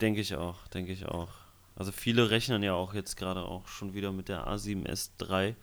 [0.00, 1.28] Denke ich auch, denke ich auch.
[1.74, 5.54] Also viele rechnen ja auch jetzt gerade auch schon wieder mit der A7S3.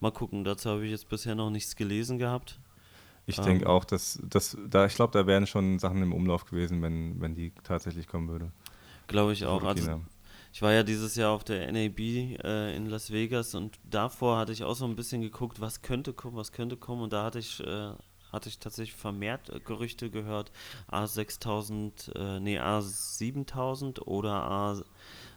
[0.00, 2.58] Mal gucken, dazu habe ich jetzt bisher noch nichts gelesen gehabt.
[3.26, 6.46] Ich ähm, denke auch, dass, dass da, ich glaube, da wären schon Sachen im Umlauf
[6.46, 8.50] gewesen, wenn, wenn die tatsächlich kommen würde.
[9.06, 9.62] Glaube ich auch.
[9.62, 10.02] Also,
[10.56, 14.52] ich war ja dieses Jahr auf der NAB äh, in Las Vegas und davor hatte
[14.52, 17.40] ich auch so ein bisschen geguckt, was könnte kommen, was könnte kommen und da hatte
[17.40, 17.90] ich äh,
[18.32, 20.50] hatte ich tatsächlich vermehrt äh, Gerüchte gehört,
[20.90, 24.82] A6000, äh, nee, A7000 oder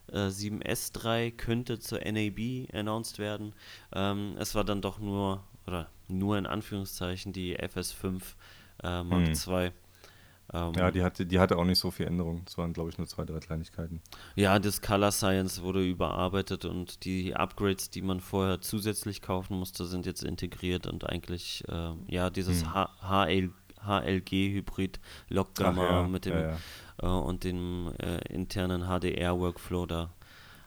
[0.09, 3.51] A7S3 könnte zur NAB announced werden.
[3.91, 8.21] Ähm, es war dann doch nur, oder nur in Anführungszeichen, die FS5
[8.83, 9.33] äh, Mark hm.
[9.33, 9.71] II.
[10.51, 12.43] Ähm, ja, die hatte, die hatte auch nicht so viel Änderungen.
[12.47, 14.01] Es waren, glaube ich, nur zwei, drei Kleinigkeiten.
[14.35, 19.85] Ja, das Color Science wurde überarbeitet und die Upgrades, die man vorher zusätzlich kaufen musste,
[19.85, 22.73] sind jetzt integriert und eigentlich, äh, ja, dieses hm.
[23.01, 23.51] HL,
[23.85, 26.57] HLG-Hybrid Lockgamma ja, mit dem ja, ja.
[27.01, 30.09] Äh, und dem äh, internen HDR-Workflow da.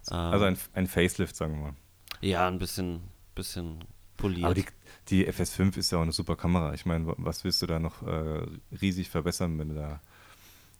[0.09, 1.75] also ein, ein Facelift, sagen wir mal.
[2.21, 3.01] Ja, ein bisschen,
[3.35, 3.85] bisschen
[4.23, 4.45] poliert.
[4.45, 4.65] Aber die,
[5.09, 6.73] die FS5 ist ja auch eine super Kamera.
[6.75, 8.47] Ich meine, was willst du da noch äh,
[8.81, 10.01] riesig verbessern, wenn du da.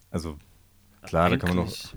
[0.09, 0.37] Also,
[1.01, 1.95] klar, eigentlich, da kann man noch.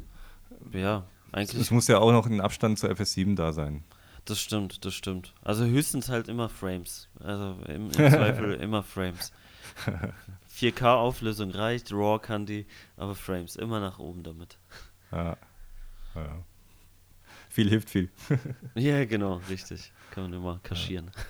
[0.72, 1.60] Ja, eigentlich.
[1.60, 3.84] Es muss ja auch noch ein Abstand zur FS7 da sein.
[4.26, 5.34] Das stimmt, das stimmt.
[5.42, 7.08] Also höchstens halt immer Frames.
[7.20, 9.32] Also im, im Zweifel immer Frames.
[10.52, 12.66] 4K-Auflösung reicht, RAW kann die,
[12.96, 14.58] aber Frames immer nach oben damit.
[15.12, 15.36] Ja.
[16.14, 16.44] ja.
[17.50, 18.10] Viel hilft viel.
[18.74, 19.92] ja, genau, richtig.
[20.10, 21.10] Kann man immer kaschieren.
[21.14, 21.22] Ja.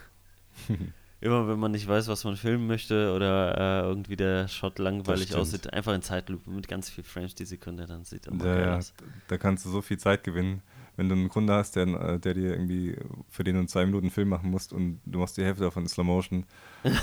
[1.21, 5.35] Immer wenn man nicht weiß, was man filmen möchte oder äh, irgendwie der Shot langweilig
[5.35, 8.77] aussieht, einfach in Zeitlupe mit ganz viel Frames die Sekunde, dann sieht er ja, ja,
[8.77, 8.93] aus.
[9.29, 10.63] Da kannst du so viel Zeit gewinnen.
[10.97, 12.97] wenn du einen Kunde hast, der, äh, der dir irgendwie,
[13.31, 15.85] für den du einen zwei Minuten Film machen musst und du machst die Hälfte davon
[15.85, 16.45] in Slow Motion,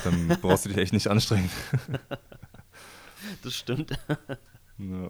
[0.04, 1.49] dann brauchst du dich echt nicht anstrengen.
[3.41, 3.97] Das stimmt.
[4.78, 5.10] Ja.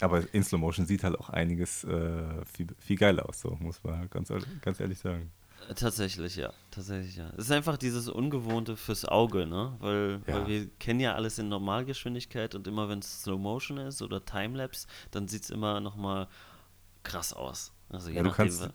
[0.00, 3.82] Aber in Slow Motion sieht halt auch einiges äh, viel, viel geiler aus, so muss
[3.82, 4.30] man ganz,
[4.60, 5.32] ganz ehrlich sagen.
[5.74, 6.52] Tatsächlich, ja.
[6.70, 7.28] Tatsächlich, ja.
[7.36, 9.74] Es ist einfach dieses Ungewohnte fürs Auge, ne?
[9.80, 10.34] Weil, Ja.
[10.34, 14.24] weil wir kennen ja alles in Normalgeschwindigkeit und immer wenn es Slow Motion ist oder
[14.24, 16.28] Timelapse, dann sieht es immer nochmal
[17.02, 17.72] krass aus.
[17.88, 18.70] Also Ja, du nachdem, kannst-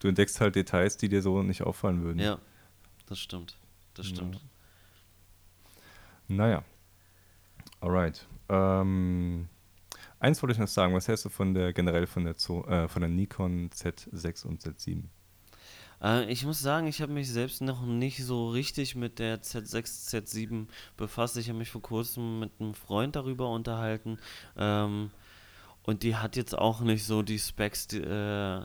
[0.00, 2.18] Du entdeckst halt Details, die dir so nicht auffallen würden.
[2.18, 2.38] Ja,
[3.06, 3.56] das stimmt.
[3.94, 4.40] Das stimmt.
[6.26, 6.62] Naja.
[7.80, 8.26] Alright.
[8.48, 9.48] Ähm,
[10.18, 12.88] eins wollte ich noch sagen, was hältst du von der generell von der, Zo äh,
[12.88, 15.04] von der Nikon Z6 und Z7?
[16.02, 20.08] Äh, ich muss sagen, ich habe mich selbst noch nicht so richtig mit der Z6,
[20.10, 21.36] Z7 befasst.
[21.36, 24.18] Ich habe mich vor kurzem mit einem Freund darüber unterhalten.
[24.56, 25.10] Ähm,
[25.82, 28.60] und die hat jetzt auch nicht so die Specs die, äh,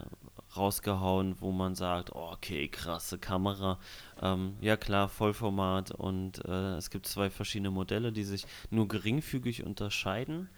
[0.55, 3.79] rausgehauen, wo man sagt, oh, okay, krasse Kamera.
[4.21, 9.63] Ähm, ja klar, Vollformat und äh, es gibt zwei verschiedene Modelle, die sich nur geringfügig
[9.65, 10.49] unterscheiden.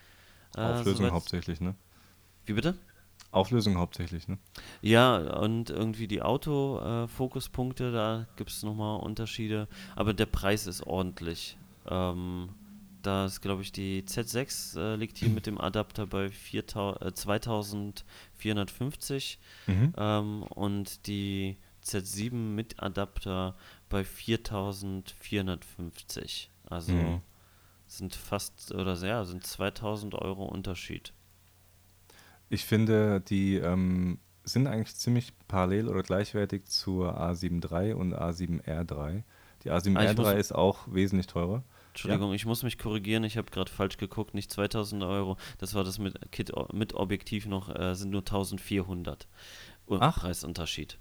[0.57, 1.76] Äh, Auflösung soweit- hauptsächlich, ne?
[2.45, 2.76] Wie bitte?
[3.36, 4.38] Auflösung hauptsächlich, ne?
[4.81, 11.57] Ja, und irgendwie die Autofokuspunkte, da gibt es nochmal Unterschiede, aber der Preis ist ordentlich.
[11.88, 12.49] Ähm,
[13.01, 17.13] da ist, glaube ich, die Z6 äh, liegt hier mit dem Adapter bei 4000, äh,
[17.13, 19.93] 2450 Mhm.
[19.97, 23.55] ähm, und die Z7 mit Adapter
[23.89, 26.49] bei 4450.
[26.69, 27.21] Also Mhm.
[27.88, 31.13] sind fast, oder sehr, sind 2000 Euro Unterschied.
[32.49, 39.23] Ich finde, die ähm, sind eigentlich ziemlich parallel oder gleichwertig zur A7 III und A7R3.
[39.63, 41.63] Die Ah, ich muss- A7R3 ist auch wesentlich teurer.
[41.89, 45.85] Entschuldigung, ich muss mich korrigieren, ich habe gerade falsch geguckt, nicht 2000 Euro, das war
[45.85, 49.27] das mit, Kit, mit Objektiv noch, äh, sind nur 1400
[49.87, 50.19] U- Ach.
[50.19, 50.99] Preisunterschied.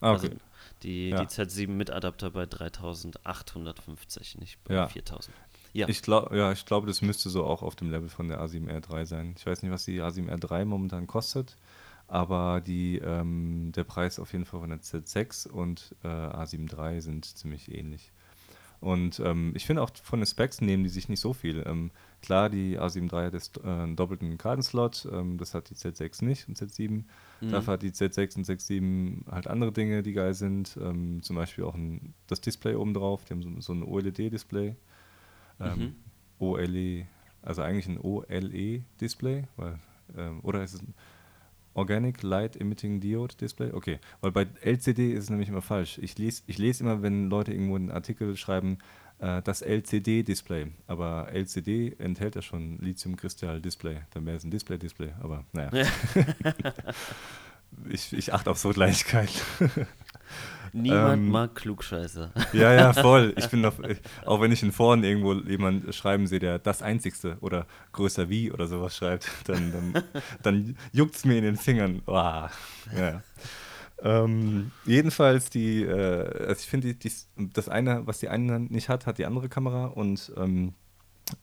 [0.00, 0.26] Ah, okay.
[0.26, 0.36] Also
[0.82, 1.20] die, Ja.
[1.24, 4.86] die Z7 mit Adapter bei 3850, nicht bei Ja.
[4.88, 5.34] 4000.
[5.74, 8.40] Ja, Ich glaube, ja, ich glaube, das müsste so auch auf dem Level von der
[8.40, 9.34] A7R3 sein.
[9.36, 11.56] Ich weiß nicht, was die A7R3 momentan kostet,
[12.06, 17.00] aber die, ähm, der Preis auf jeden Fall von der Z6 und äh, A7 III
[17.00, 18.12] sind ziemlich ähnlich.
[18.80, 21.64] Und ähm, ich finde auch von den Specs nehmen die sich nicht so viel.
[21.66, 25.74] Ähm, klar, die A7 III hat jetzt, äh, einen doppelten Kartenslot, ähm, das hat die
[25.74, 27.04] Z6 nicht und Z7.
[27.40, 27.50] Mhm.
[27.50, 30.78] Dafür hat die Z6 und Z7 halt andere Dinge, die geil sind.
[30.80, 33.24] Ähm, zum Beispiel auch ein, das Display oben drauf.
[33.24, 34.76] Die haben so, so ein OLED-Display.
[35.60, 35.94] Ähm, Mhm.
[36.38, 37.06] OLE,
[37.42, 39.78] also eigentlich ein OLE-Display, weil,
[40.16, 40.94] ähm, oder ist es ein
[41.74, 43.72] Organic Light Emitting Diode Display?
[43.72, 45.98] Okay, weil bei LCD ist es nämlich immer falsch.
[45.98, 48.78] Ich lese ich les immer, wenn Leute irgendwo einen Artikel schreiben,
[49.18, 55.44] äh, das LCD-Display, aber LCD enthält ja schon Lithium-Kristall-Display, dann wäre es ein Display-Display, aber
[55.52, 55.70] naja.
[57.88, 59.30] ich, ich achte auf so Gleichkeit.
[60.76, 62.32] Niemand ähm, mag Klugscheißer.
[62.52, 63.32] Ja, ja, voll.
[63.36, 63.74] Ich bin doch,
[64.26, 68.50] auch wenn ich in Foren irgendwo jemand schreiben sehe, der das Einzigste oder größer wie
[68.50, 70.02] oder sowas schreibt, dann, dann,
[70.42, 72.02] dann juckt es mir in den Fingern.
[72.06, 72.50] Uah.
[72.96, 73.22] Ja.
[74.02, 76.96] Ähm, jedenfalls die, äh, also ich finde,
[77.36, 80.74] das eine, was die eine nicht hat, hat die andere Kamera und ähm,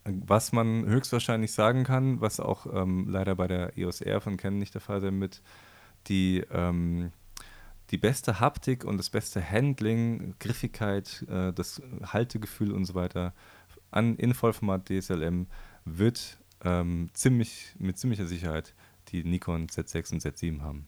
[0.04, 4.60] was man höchstwahrscheinlich sagen kann, was auch ähm, leider bei der EOS R von Canon
[4.60, 5.42] nicht der Fall sein wird,
[6.08, 7.12] die, ähm,
[7.92, 13.34] die beste Haptik und das beste Handling, Griffigkeit, äh, das Haltegefühl und so weiter
[13.92, 15.48] an, in Vollformat DSLM
[15.86, 18.74] wird ähm, ziemlich, mit ziemlicher Sicherheit
[19.10, 20.88] die Nikon Z6 und Z7 haben.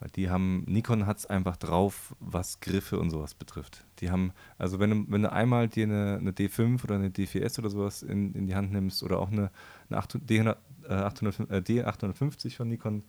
[0.00, 3.86] Weil die haben, Nikon hat es einfach drauf, was Griffe und sowas betrifft.
[4.00, 7.58] Die haben, also wenn du, wenn du einmal dir eine, eine D5 oder eine D4S
[7.58, 9.50] oder sowas in, in die Hand nimmst oder auch eine,
[9.88, 10.56] eine 800, D100,
[10.88, 13.04] äh, 800, äh, D850 von Nikon,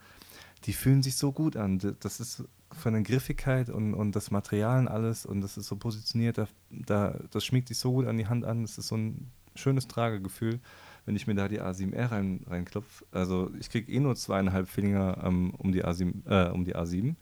[0.63, 1.79] die fühlen sich so gut an.
[1.99, 2.45] Das ist
[2.77, 6.47] von der Griffigkeit und, und das Material und alles und das ist so positioniert, da,
[6.69, 8.61] da, das schmiegt sich so gut an die Hand an.
[8.61, 10.59] Das ist so ein schönes Tragegefühl,
[11.05, 13.05] wenn ich mir da die A7R rein, reinklopfe.
[13.11, 17.15] Also ich kriege eh nur zweieinhalb Finger ähm, um, die A7, äh, um die A7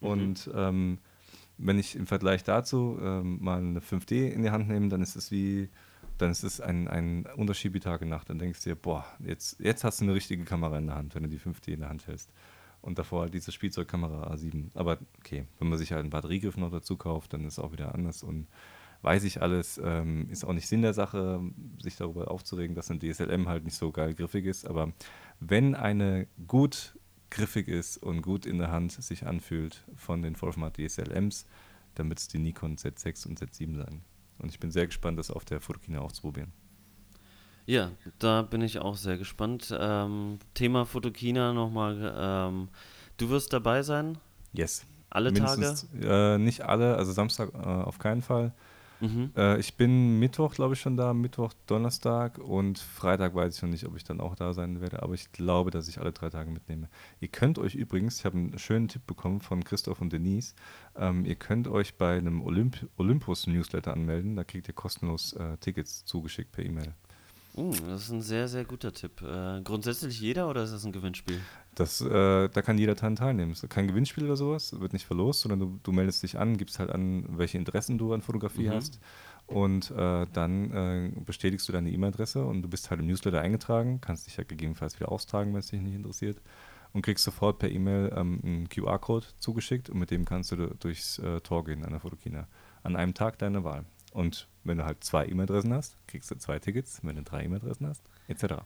[0.00, 0.98] und ähm,
[1.58, 5.16] wenn ich im Vergleich dazu ähm, mal eine 5D in die Hand nehme, dann ist
[5.16, 5.68] es wie,
[6.18, 8.28] dann ist es ein, ein Unterschied wie Tag und Nacht.
[8.28, 11.14] Dann denkst du dir, boah, jetzt, jetzt hast du eine richtige Kamera in der Hand,
[11.14, 12.30] wenn du die 5D in der Hand hältst.
[12.82, 14.70] Und davor halt diese Spielzeugkamera A7.
[14.74, 17.72] Aber okay, wenn man sich halt einen Batteriegriff noch dazu kauft, dann ist es auch
[17.72, 18.22] wieder anders.
[18.24, 18.48] Und
[19.02, 21.40] weiß ich alles, ähm, ist auch nicht Sinn der Sache,
[21.80, 24.66] sich darüber aufzuregen, dass ein DSLM halt nicht so geil griffig ist.
[24.66, 24.92] Aber
[25.38, 26.98] wenn eine gut
[27.30, 31.46] griffig ist und gut in der Hand sich anfühlt von den Vollformat DSLMs,
[31.94, 34.02] dann wird es die Nikon Z6 und Z7 sein.
[34.38, 36.52] Und ich bin sehr gespannt, das auf der Fotokina auszuprobieren.
[37.66, 39.74] Ja, da bin ich auch sehr gespannt.
[39.78, 42.14] Ähm, Thema Fotokina nochmal.
[42.16, 42.68] Ähm,
[43.22, 44.18] Du wirst dabei sein?
[44.52, 44.84] Yes.
[45.08, 46.34] Alle Mindestens, Tage?
[46.34, 48.52] Äh, nicht alle, also Samstag äh, auf keinen Fall.
[49.00, 49.30] Mhm.
[49.36, 53.68] Äh, ich bin Mittwoch, glaube ich, schon da, Mittwoch, Donnerstag und Freitag weiß ich noch
[53.68, 56.30] nicht, ob ich dann auch da sein werde, aber ich glaube, dass ich alle drei
[56.30, 56.88] Tage mitnehme.
[57.20, 60.54] Ihr könnt euch übrigens, ich habe einen schönen Tipp bekommen von Christoph und Denise,
[60.96, 66.04] ähm, ihr könnt euch bei einem Olymp Olympus-Newsletter anmelden, da kriegt ihr kostenlos äh, Tickets
[66.04, 66.94] zugeschickt per E-Mail.
[67.54, 69.20] Uh, das ist ein sehr, sehr guter Tipp.
[69.22, 71.38] Äh, grundsätzlich jeder oder ist das ein Gewinnspiel?
[71.74, 73.52] Das, äh, da kann jeder daran teilnehmen.
[73.52, 76.56] Es ist kein Gewinnspiel oder sowas, wird nicht verlost, sondern du, du meldest dich an,
[76.56, 78.72] gibst halt an, welche Interessen du an Fotografie Mhm.
[78.72, 79.00] hast.
[79.46, 84.00] Und äh, dann äh, bestätigst du deine E-Mail-Adresse und du bist halt im Newsletter eingetragen,
[84.00, 86.40] kannst dich ja gegebenenfalls wieder austragen, wenn es dich nicht interessiert.
[86.94, 90.74] Und kriegst sofort per E-Mail ähm, einen QR-Code zugeschickt und mit dem kannst du du
[90.78, 92.46] durchs äh, Tor gehen an der Fotokina.
[92.82, 93.84] An einem Tag deiner Wahl.
[94.12, 97.00] Und wenn du halt zwei E-Mail-Adressen hast, kriegst du zwei Tickets.
[97.02, 98.62] Wenn du drei E-Mail-Adressen hast, etc.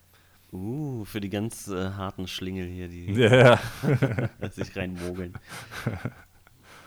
[0.52, 3.58] Uh, für die ganz äh, harten Schlingel hier, die Ja.
[4.52, 5.34] sich reinmogeln.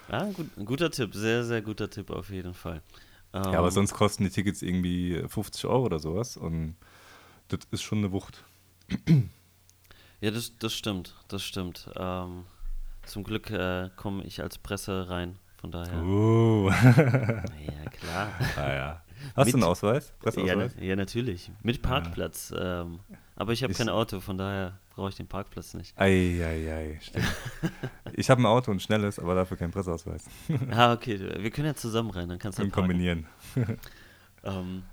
[0.08, 2.82] Ja, gut, ein guter Tipp, sehr, sehr guter Tipp auf jeden Fall.
[3.52, 6.76] Ja, aber Ähm, sonst kosten die Tickets irgendwie 50 Euro oder sowas und
[7.50, 8.44] das ist schon eine Wucht.
[10.22, 11.90] Ja, das, das stimmt, das stimmt.
[11.96, 12.44] Ähm,
[13.06, 16.02] zum Glück äh, komme ich als Presse rein, von daher.
[16.04, 16.70] Uh.
[16.90, 18.28] Ja, klar.
[18.58, 19.02] ah, ja.
[19.36, 20.10] Hast Mit- du einen Ausweis?
[20.10, 20.72] Ja, Presseausweis?
[20.78, 21.52] na- ja, natürlich.
[21.64, 22.54] Mit Parkplatz.
[22.58, 23.00] Ähm,
[23.36, 25.98] aber ich habe kein Auto, von daher brauche ich den Parkplatz nicht.
[26.00, 27.26] Eieiei, stimmt.
[28.14, 30.26] ich habe ein Auto und schnelles, aber dafür keinen Presseausweis.
[30.72, 32.74] Ah, okay, wir können ja zusammen rein, dann kannst du parken.
[32.76, 33.26] kombinieren.
[34.44, 34.84] Ähm,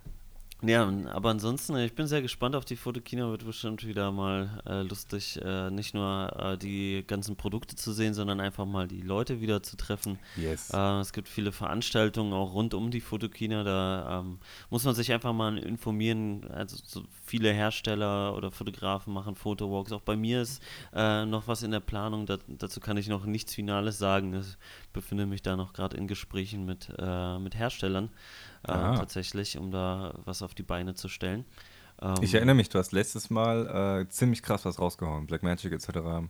[0.66, 4.82] ja, aber ansonsten, ich bin sehr gespannt auf die Fotokina, wird bestimmt wieder mal äh,
[4.82, 9.40] lustig, äh, nicht nur äh, die ganzen Produkte zu sehen, sondern einfach mal die Leute
[9.40, 10.18] wieder zu treffen.
[10.36, 10.70] Yes.
[10.70, 14.38] Äh, es gibt viele Veranstaltungen auch rund um die Fotokina, da ähm,
[14.70, 16.48] muss man sich einfach mal informieren.
[16.50, 19.92] Also so viele Hersteller oder Fotografen machen Fotowalks.
[19.92, 20.62] Auch bei mir ist
[20.94, 24.34] äh, noch was in der Planung, da, dazu kann ich noch nichts Finales sagen.
[24.34, 24.56] Ich
[24.96, 28.10] befinde mich da noch gerade in Gesprächen mit, äh, mit Herstellern
[28.64, 28.94] äh, Aha.
[28.94, 31.44] tatsächlich, um da was auf die Beine zu stellen.
[32.02, 35.26] Ähm, Ich erinnere mich, du hast letztes Mal äh, ziemlich krass was rausgehauen.
[35.26, 36.28] Blackmagic etc.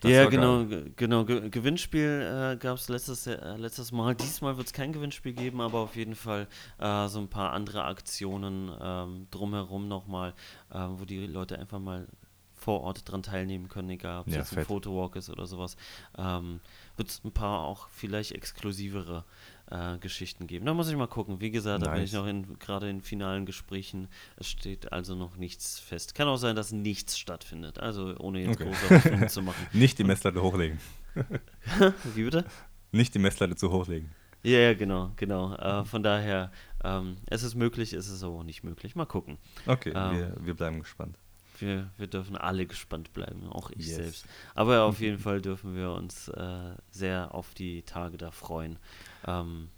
[0.00, 0.64] Das ja, genau,
[0.96, 1.24] genau.
[1.24, 4.14] Ge Gewinnspiel äh, gab es letztes, äh, letztes Mal.
[4.16, 6.48] Diesmal wird es kein Gewinnspiel geben, aber auf jeden Fall
[6.78, 10.34] äh, so ein paar andere Aktionen ähm, drumherum nochmal,
[10.70, 12.06] äh, wo die Leute einfach mal
[12.54, 14.66] vor Ort dran teilnehmen können, egal ob es Ja, jetzt ein fett.
[14.66, 15.76] Fotowalk ist oder sowas.
[16.16, 16.60] Ähm,
[16.96, 19.24] wird es ein paar auch vielleicht exklusivere
[19.70, 20.64] äh, Geschichten geben.
[20.66, 21.40] Da muss ich mal gucken.
[21.40, 22.20] Wie gesagt, da bin ich Nice.
[22.20, 24.08] noch in, gerade in finalen Gesprächen.
[24.36, 26.14] Es steht also noch nichts fest.
[26.14, 27.78] Kann auch sein, dass nichts stattfindet.
[27.78, 28.64] Also ohne jetzt Okay.
[28.70, 29.66] große Hoffnung zu machen.
[29.72, 30.78] Nicht die Messlatte hochlegen.
[32.14, 32.44] Wie bitte?
[32.92, 34.10] Nicht die Messlatte zu hochlegen.
[34.42, 35.54] Ja, ja, genau, genau.
[35.56, 36.52] Äh, von daher,
[36.84, 38.94] ähm, es ist möglich, es ist aber auch nicht möglich.
[38.94, 39.38] Mal gucken.
[39.66, 40.16] Okay, Ähm.
[40.16, 41.18] wir, wir bleiben gespannt.
[41.60, 43.96] Wir, wir dürfen alle gespannt bleiben, auch ich Yes.
[43.96, 44.26] selbst.
[44.54, 48.78] Aber auf jeden Fall dürfen wir uns äh, sehr auf die Tage da freuen.
[49.26, 49.68] Ähm,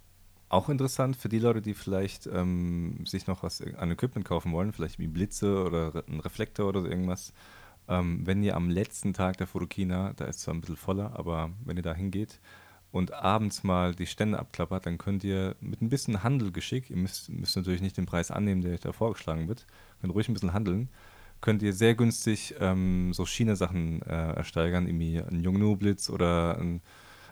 [0.50, 4.72] Auch interessant für die Leute, die vielleicht ähm, sich noch was an Equipment kaufen wollen,
[4.72, 7.34] vielleicht wie Blitze oder Re- ein Reflektor oder so irgendwas.
[7.86, 11.50] Ähm, wenn ihr am letzten Tag der Fotokina, da ist zwar ein bisschen voller, aber
[11.64, 12.40] wenn ihr da hingeht
[12.92, 17.28] und abends mal die Stände abklappert, dann könnt ihr mit ein bisschen Handelgeschick, ihr müsst,
[17.28, 19.66] müsst natürlich nicht den Preis annehmen, der euch da vorgeschlagen wird,
[20.00, 20.88] könnt ruhig ein bisschen handeln,
[21.40, 26.80] könnt ihr sehr günstig ähm, so China-Sachen äh, ersteigern, irgendwie ein Yongnuo-Blitz oder ein,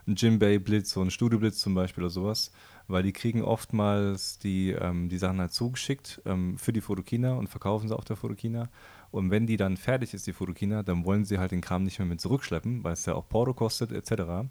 [0.06, 2.52] ein Jimbei-Blitz, so ein Studio-Blitz zum Beispiel oder sowas,
[2.88, 7.48] weil die kriegen oftmals die, ähm, die Sachen halt zugeschickt ähm, für die Fotokina und
[7.48, 8.68] verkaufen sie auf der Fotokina.
[9.10, 11.98] Und wenn die dann fertig ist, die Fotokina, dann wollen sie halt den Kram nicht
[11.98, 14.48] mehr mit zurückschleppen, weil es ja auch Porto kostet etc.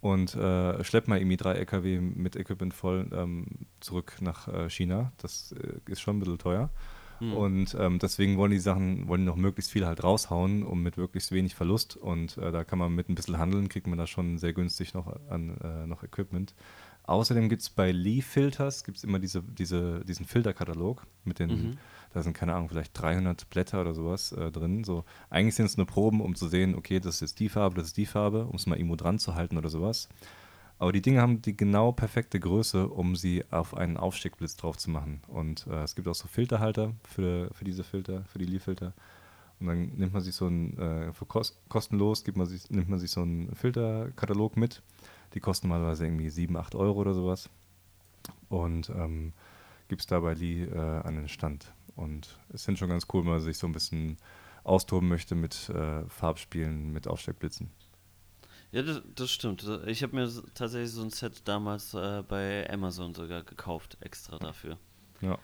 [0.00, 3.46] Und äh, schleppt mal irgendwie drei LKW mit Equipment voll ähm,
[3.80, 5.12] zurück nach äh, China.
[5.18, 6.70] Das äh, ist schon ein bisschen teuer.
[7.18, 7.32] Hm.
[7.32, 11.32] Und ähm, deswegen wollen die Sachen, wollen noch möglichst viel halt raushauen, um mit möglichst
[11.32, 11.96] wenig Verlust.
[11.96, 14.94] Und äh, da kann man mit ein bisschen handeln, kriegt man da schon sehr günstig
[14.94, 16.54] noch an äh, noch Equipment.
[17.04, 21.70] Außerdem gibt es bei Lee Filters gibt's immer diese, diese, diesen Filterkatalog mit den, Mhm.
[22.12, 24.84] da sind keine Ahnung, vielleicht 300 Blätter oder sowas äh, drin.
[24.84, 27.76] So, eigentlich sind es nur Proben, um zu sehen, okay, das ist jetzt die Farbe,
[27.76, 30.10] das ist die Farbe, um es mal irgendwo dran zu halten oder sowas.
[30.78, 34.90] Aber die Dinge haben die genau perfekte Größe, um sie auf einen Aufsteckblitz drauf zu
[34.90, 35.22] machen.
[35.26, 38.92] Und äh, es gibt auch so Filterhalter für, für diese Filter, für die Lee-Filter.
[39.58, 42.88] Und dann nimmt man sich so ein, äh, für kos kostenlos gibt man sich, nimmt
[42.88, 44.82] man sich so einen Filterkatalog mit.
[45.34, 47.50] Die kosten normalerweise irgendwie 7, 8 Euro oder sowas.
[48.48, 49.32] Und ähm,
[49.88, 51.72] gibt es da bei Lee äh, an den Stand.
[51.96, 54.16] Und es sind schon ganz cool, wenn man sich so ein bisschen
[54.62, 57.70] austoben möchte mit äh, Farbspielen, mit Aufsteckblitzen.
[58.70, 59.66] Ja, das, das stimmt.
[59.86, 64.76] Ich habe mir tatsächlich so ein Set damals äh, bei Amazon sogar gekauft, extra dafür.
[65.20, 65.38] Ja.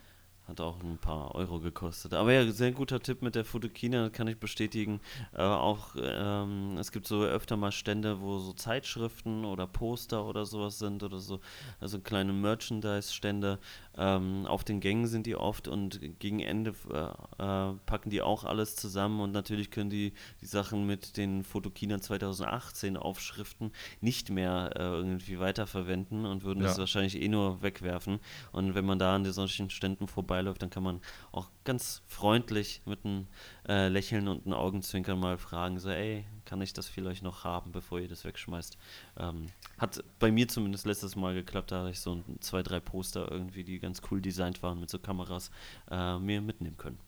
[0.46, 2.12] hat auch ein paar Euro gekostet.
[2.12, 5.00] Aber ja, sehr guter Tipp mit der Fotokina, kann ich bestätigen.
[5.32, 10.44] Äh, auch ähm, es gibt so öfter mal Stände, wo so Zeitschriften oder Poster oder
[10.44, 11.40] sowas sind oder so,
[11.80, 13.58] also kleine Merchandise-Stände.
[13.96, 18.44] Ähm, auf den Gängen sind die oft und gegen Ende äh, äh, packen die auch
[18.44, 24.72] alles zusammen und natürlich können die die Sachen mit den Fotokina 2018 Aufschriften nicht mehr
[24.74, 26.68] äh, irgendwie weiterverwenden und würden ja.
[26.68, 28.18] das wahrscheinlich eh nur wegwerfen.
[28.52, 31.00] Und wenn man da an solchen Ständen vorbei vorbeiläuft, dann kann man
[31.32, 33.26] auch ganz freundlich mit einem
[33.68, 37.72] äh, Lächeln und einem Augenzwinkern mal fragen, so, ey, kann ich das vielleicht noch haben,
[37.72, 38.76] bevor ihr das wegschmeißt?
[39.18, 39.46] Ähm,
[39.78, 43.30] hat bei mir zumindest letztes Mal geklappt, da hatte ich so ein, zwei, drei Poster
[43.30, 45.50] irgendwie, die ganz cool designt waren mit so Kameras,
[45.90, 46.98] äh, mir mitnehmen können.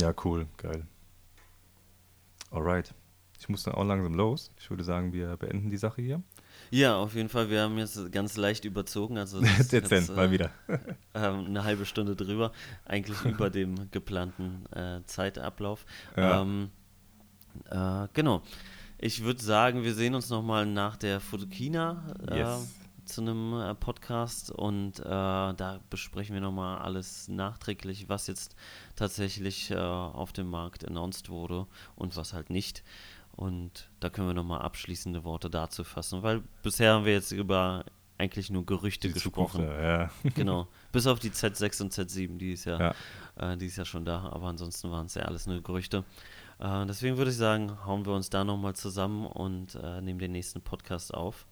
[0.00, 0.86] Ja, cool, geil.
[2.50, 2.94] Alright.
[3.38, 4.50] Ich muss dann auch langsam los.
[4.58, 6.22] Ich würde sagen, wir beenden die Sache hier.
[6.70, 7.50] Ja, auf jeden Fall.
[7.50, 9.18] Wir haben jetzt ganz leicht überzogen.
[9.18, 10.50] Also Dezent, jetzt, mal wieder.
[11.12, 12.50] Äh, eine halbe Stunde drüber.
[12.86, 15.86] Eigentlich über dem geplanten äh, Zeitablauf.
[16.16, 16.40] Ja.
[16.42, 16.70] Ähm,
[17.70, 18.42] äh, genau.
[18.98, 22.74] Ich würde sagen, wir sehen uns nochmal nach der Fotokina äh, yes.
[23.04, 28.56] Zu einem äh, Podcast und äh, da besprechen wir nochmal alles nachträglich, was jetzt
[28.96, 32.82] tatsächlich auf dem Markt announced wurde und was halt nicht.
[33.32, 37.84] Und da können wir nochmal abschließende Worte dazu fassen, weil bisher haben wir jetzt über
[38.18, 39.62] eigentlich nur Gerüchte die gesprochen.
[39.62, 40.10] Zukunft, ja.
[40.34, 40.68] genau.
[40.92, 42.94] Bis auf die Z6 und Z7, die ist ja,
[43.36, 43.52] ja.
[43.52, 46.04] Äh, die ist ja schon da, aber ansonsten waren es ja alles nur Gerüchte.
[46.58, 50.32] Äh, deswegen würde ich sagen, hauen wir uns da nochmal zusammen und äh, nehmen den
[50.32, 51.46] nächsten Podcast auf.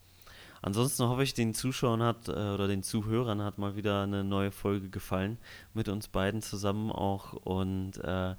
[0.62, 4.52] Ansonsten hoffe ich, den Zuschauern hat äh, oder den Zuhörern hat mal wieder eine neue
[4.52, 5.38] Folge gefallen
[5.74, 8.36] mit uns beiden zusammen auch und äh,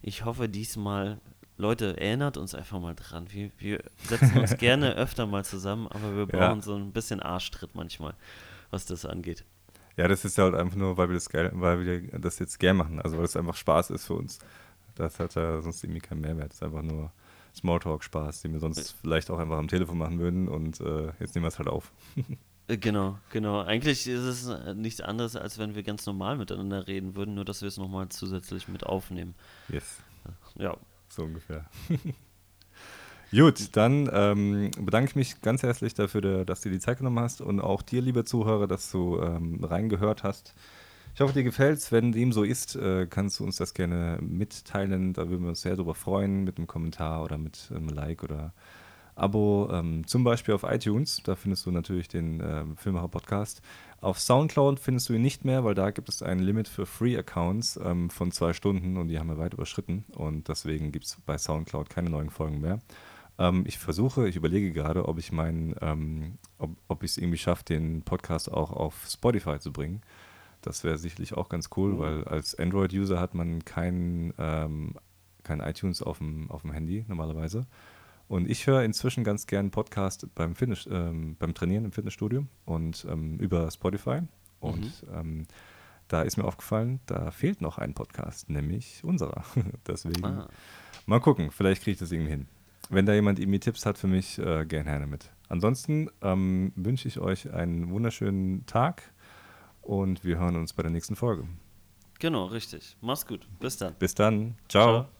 [0.00, 1.20] ich hoffe diesmal
[1.58, 3.26] Leute, erinnert uns einfach mal dran.
[3.30, 6.62] Wir, wir setzen uns gerne öfter mal zusammen, aber wir brauchen ja.
[6.62, 8.14] so ein bisschen Arschtritt manchmal,
[8.70, 9.44] was das angeht.
[9.96, 12.76] Ja, das ist halt einfach nur, weil wir das, geil, weil wir das jetzt gern
[12.76, 13.00] machen.
[13.00, 14.38] Also weil es einfach Spaß ist für uns.
[14.94, 16.50] Das hat ja sonst irgendwie keinen Mehrwert.
[16.50, 17.10] Das ist einfach nur
[17.56, 21.44] Smalltalk-Spaß, den wir sonst vielleicht auch einfach am Telefon machen würden und äh, jetzt nehmen
[21.44, 21.92] wir es halt auf.
[22.68, 23.60] Äh, genau, genau.
[23.60, 27.44] Eigentlich ist es äh, nichts anderes, als wenn wir ganz normal miteinander reden würden, nur
[27.44, 29.36] dass wir es nochmal zusätzlich mit aufnehmen.
[29.68, 30.02] Yes.
[30.56, 30.76] Ja,
[31.08, 31.64] so ungefähr.
[33.30, 37.18] Gut, dann ähm, bedanke ich mich ganz herzlich dafür, dass du dir die Zeit genommen
[37.20, 40.54] hast und auch dir, lieber Zuhörer, dass du ähm, reingehört hast.
[41.16, 41.92] Ich hoffe, dir gefällt es.
[41.92, 45.14] Wenn dem so ist, äh, kannst du uns das gerne mitteilen.
[45.14, 48.52] Da würden wir uns sehr darüber freuen, mit einem Kommentar oder mit einem Like oder
[49.14, 51.22] Abo, ähm, zum Beispiel auf iTunes.
[51.24, 53.62] Da findest du natürlich den ähm, Filmmacher Podcast.
[54.02, 57.80] Auf Soundcloud findest du ihn nicht mehr, weil da gibt es ein Limit für Free-Accounts
[57.82, 60.04] ähm, von zwei Stunden und die haben wir weit überschritten.
[60.12, 62.80] Und deswegen gibt es bei Soundcloud keine neuen Folgen mehr.
[63.38, 67.64] Ähm, ich versuche, ich überlege gerade, ob ich meinen, ob, ob ich es irgendwie schaffe,
[67.64, 70.02] den Podcast auch auf Spotify zu bringen.
[70.66, 71.98] Das wäre sicherlich auch ganz cool, mhm.
[71.98, 74.96] weil als Android-User hat man kein, ähm,
[75.44, 77.66] kein iTunes auf dem, auf dem Handy normalerweise.
[78.26, 83.06] Und ich höre inzwischen ganz gern Podcast beim, Fitness, ähm, beim Trainieren im Fitnessstudio und
[83.08, 84.22] ähm, über Spotify.
[84.58, 85.14] Und mhm.
[85.14, 85.46] ähm,
[86.08, 89.44] da ist mir aufgefallen, da fehlt noch ein Podcast, nämlich unserer.
[89.86, 90.48] Deswegen ah.
[91.06, 92.48] mal gucken, vielleicht kriege ich das irgendwie hin.
[92.90, 95.30] Wenn da jemand irgendwie Tipps hat für mich, äh, gerne her damit.
[95.48, 99.12] Ansonsten ähm, wünsche ich euch einen wunderschönen Tag
[99.86, 101.46] und wir hören uns bei der nächsten Folge.
[102.18, 102.96] Genau, richtig.
[103.00, 103.46] Mach's gut.
[103.60, 103.94] Bis dann.
[103.98, 104.56] Bis dann.
[104.68, 105.02] Ciao.
[105.02, 105.15] Ciao.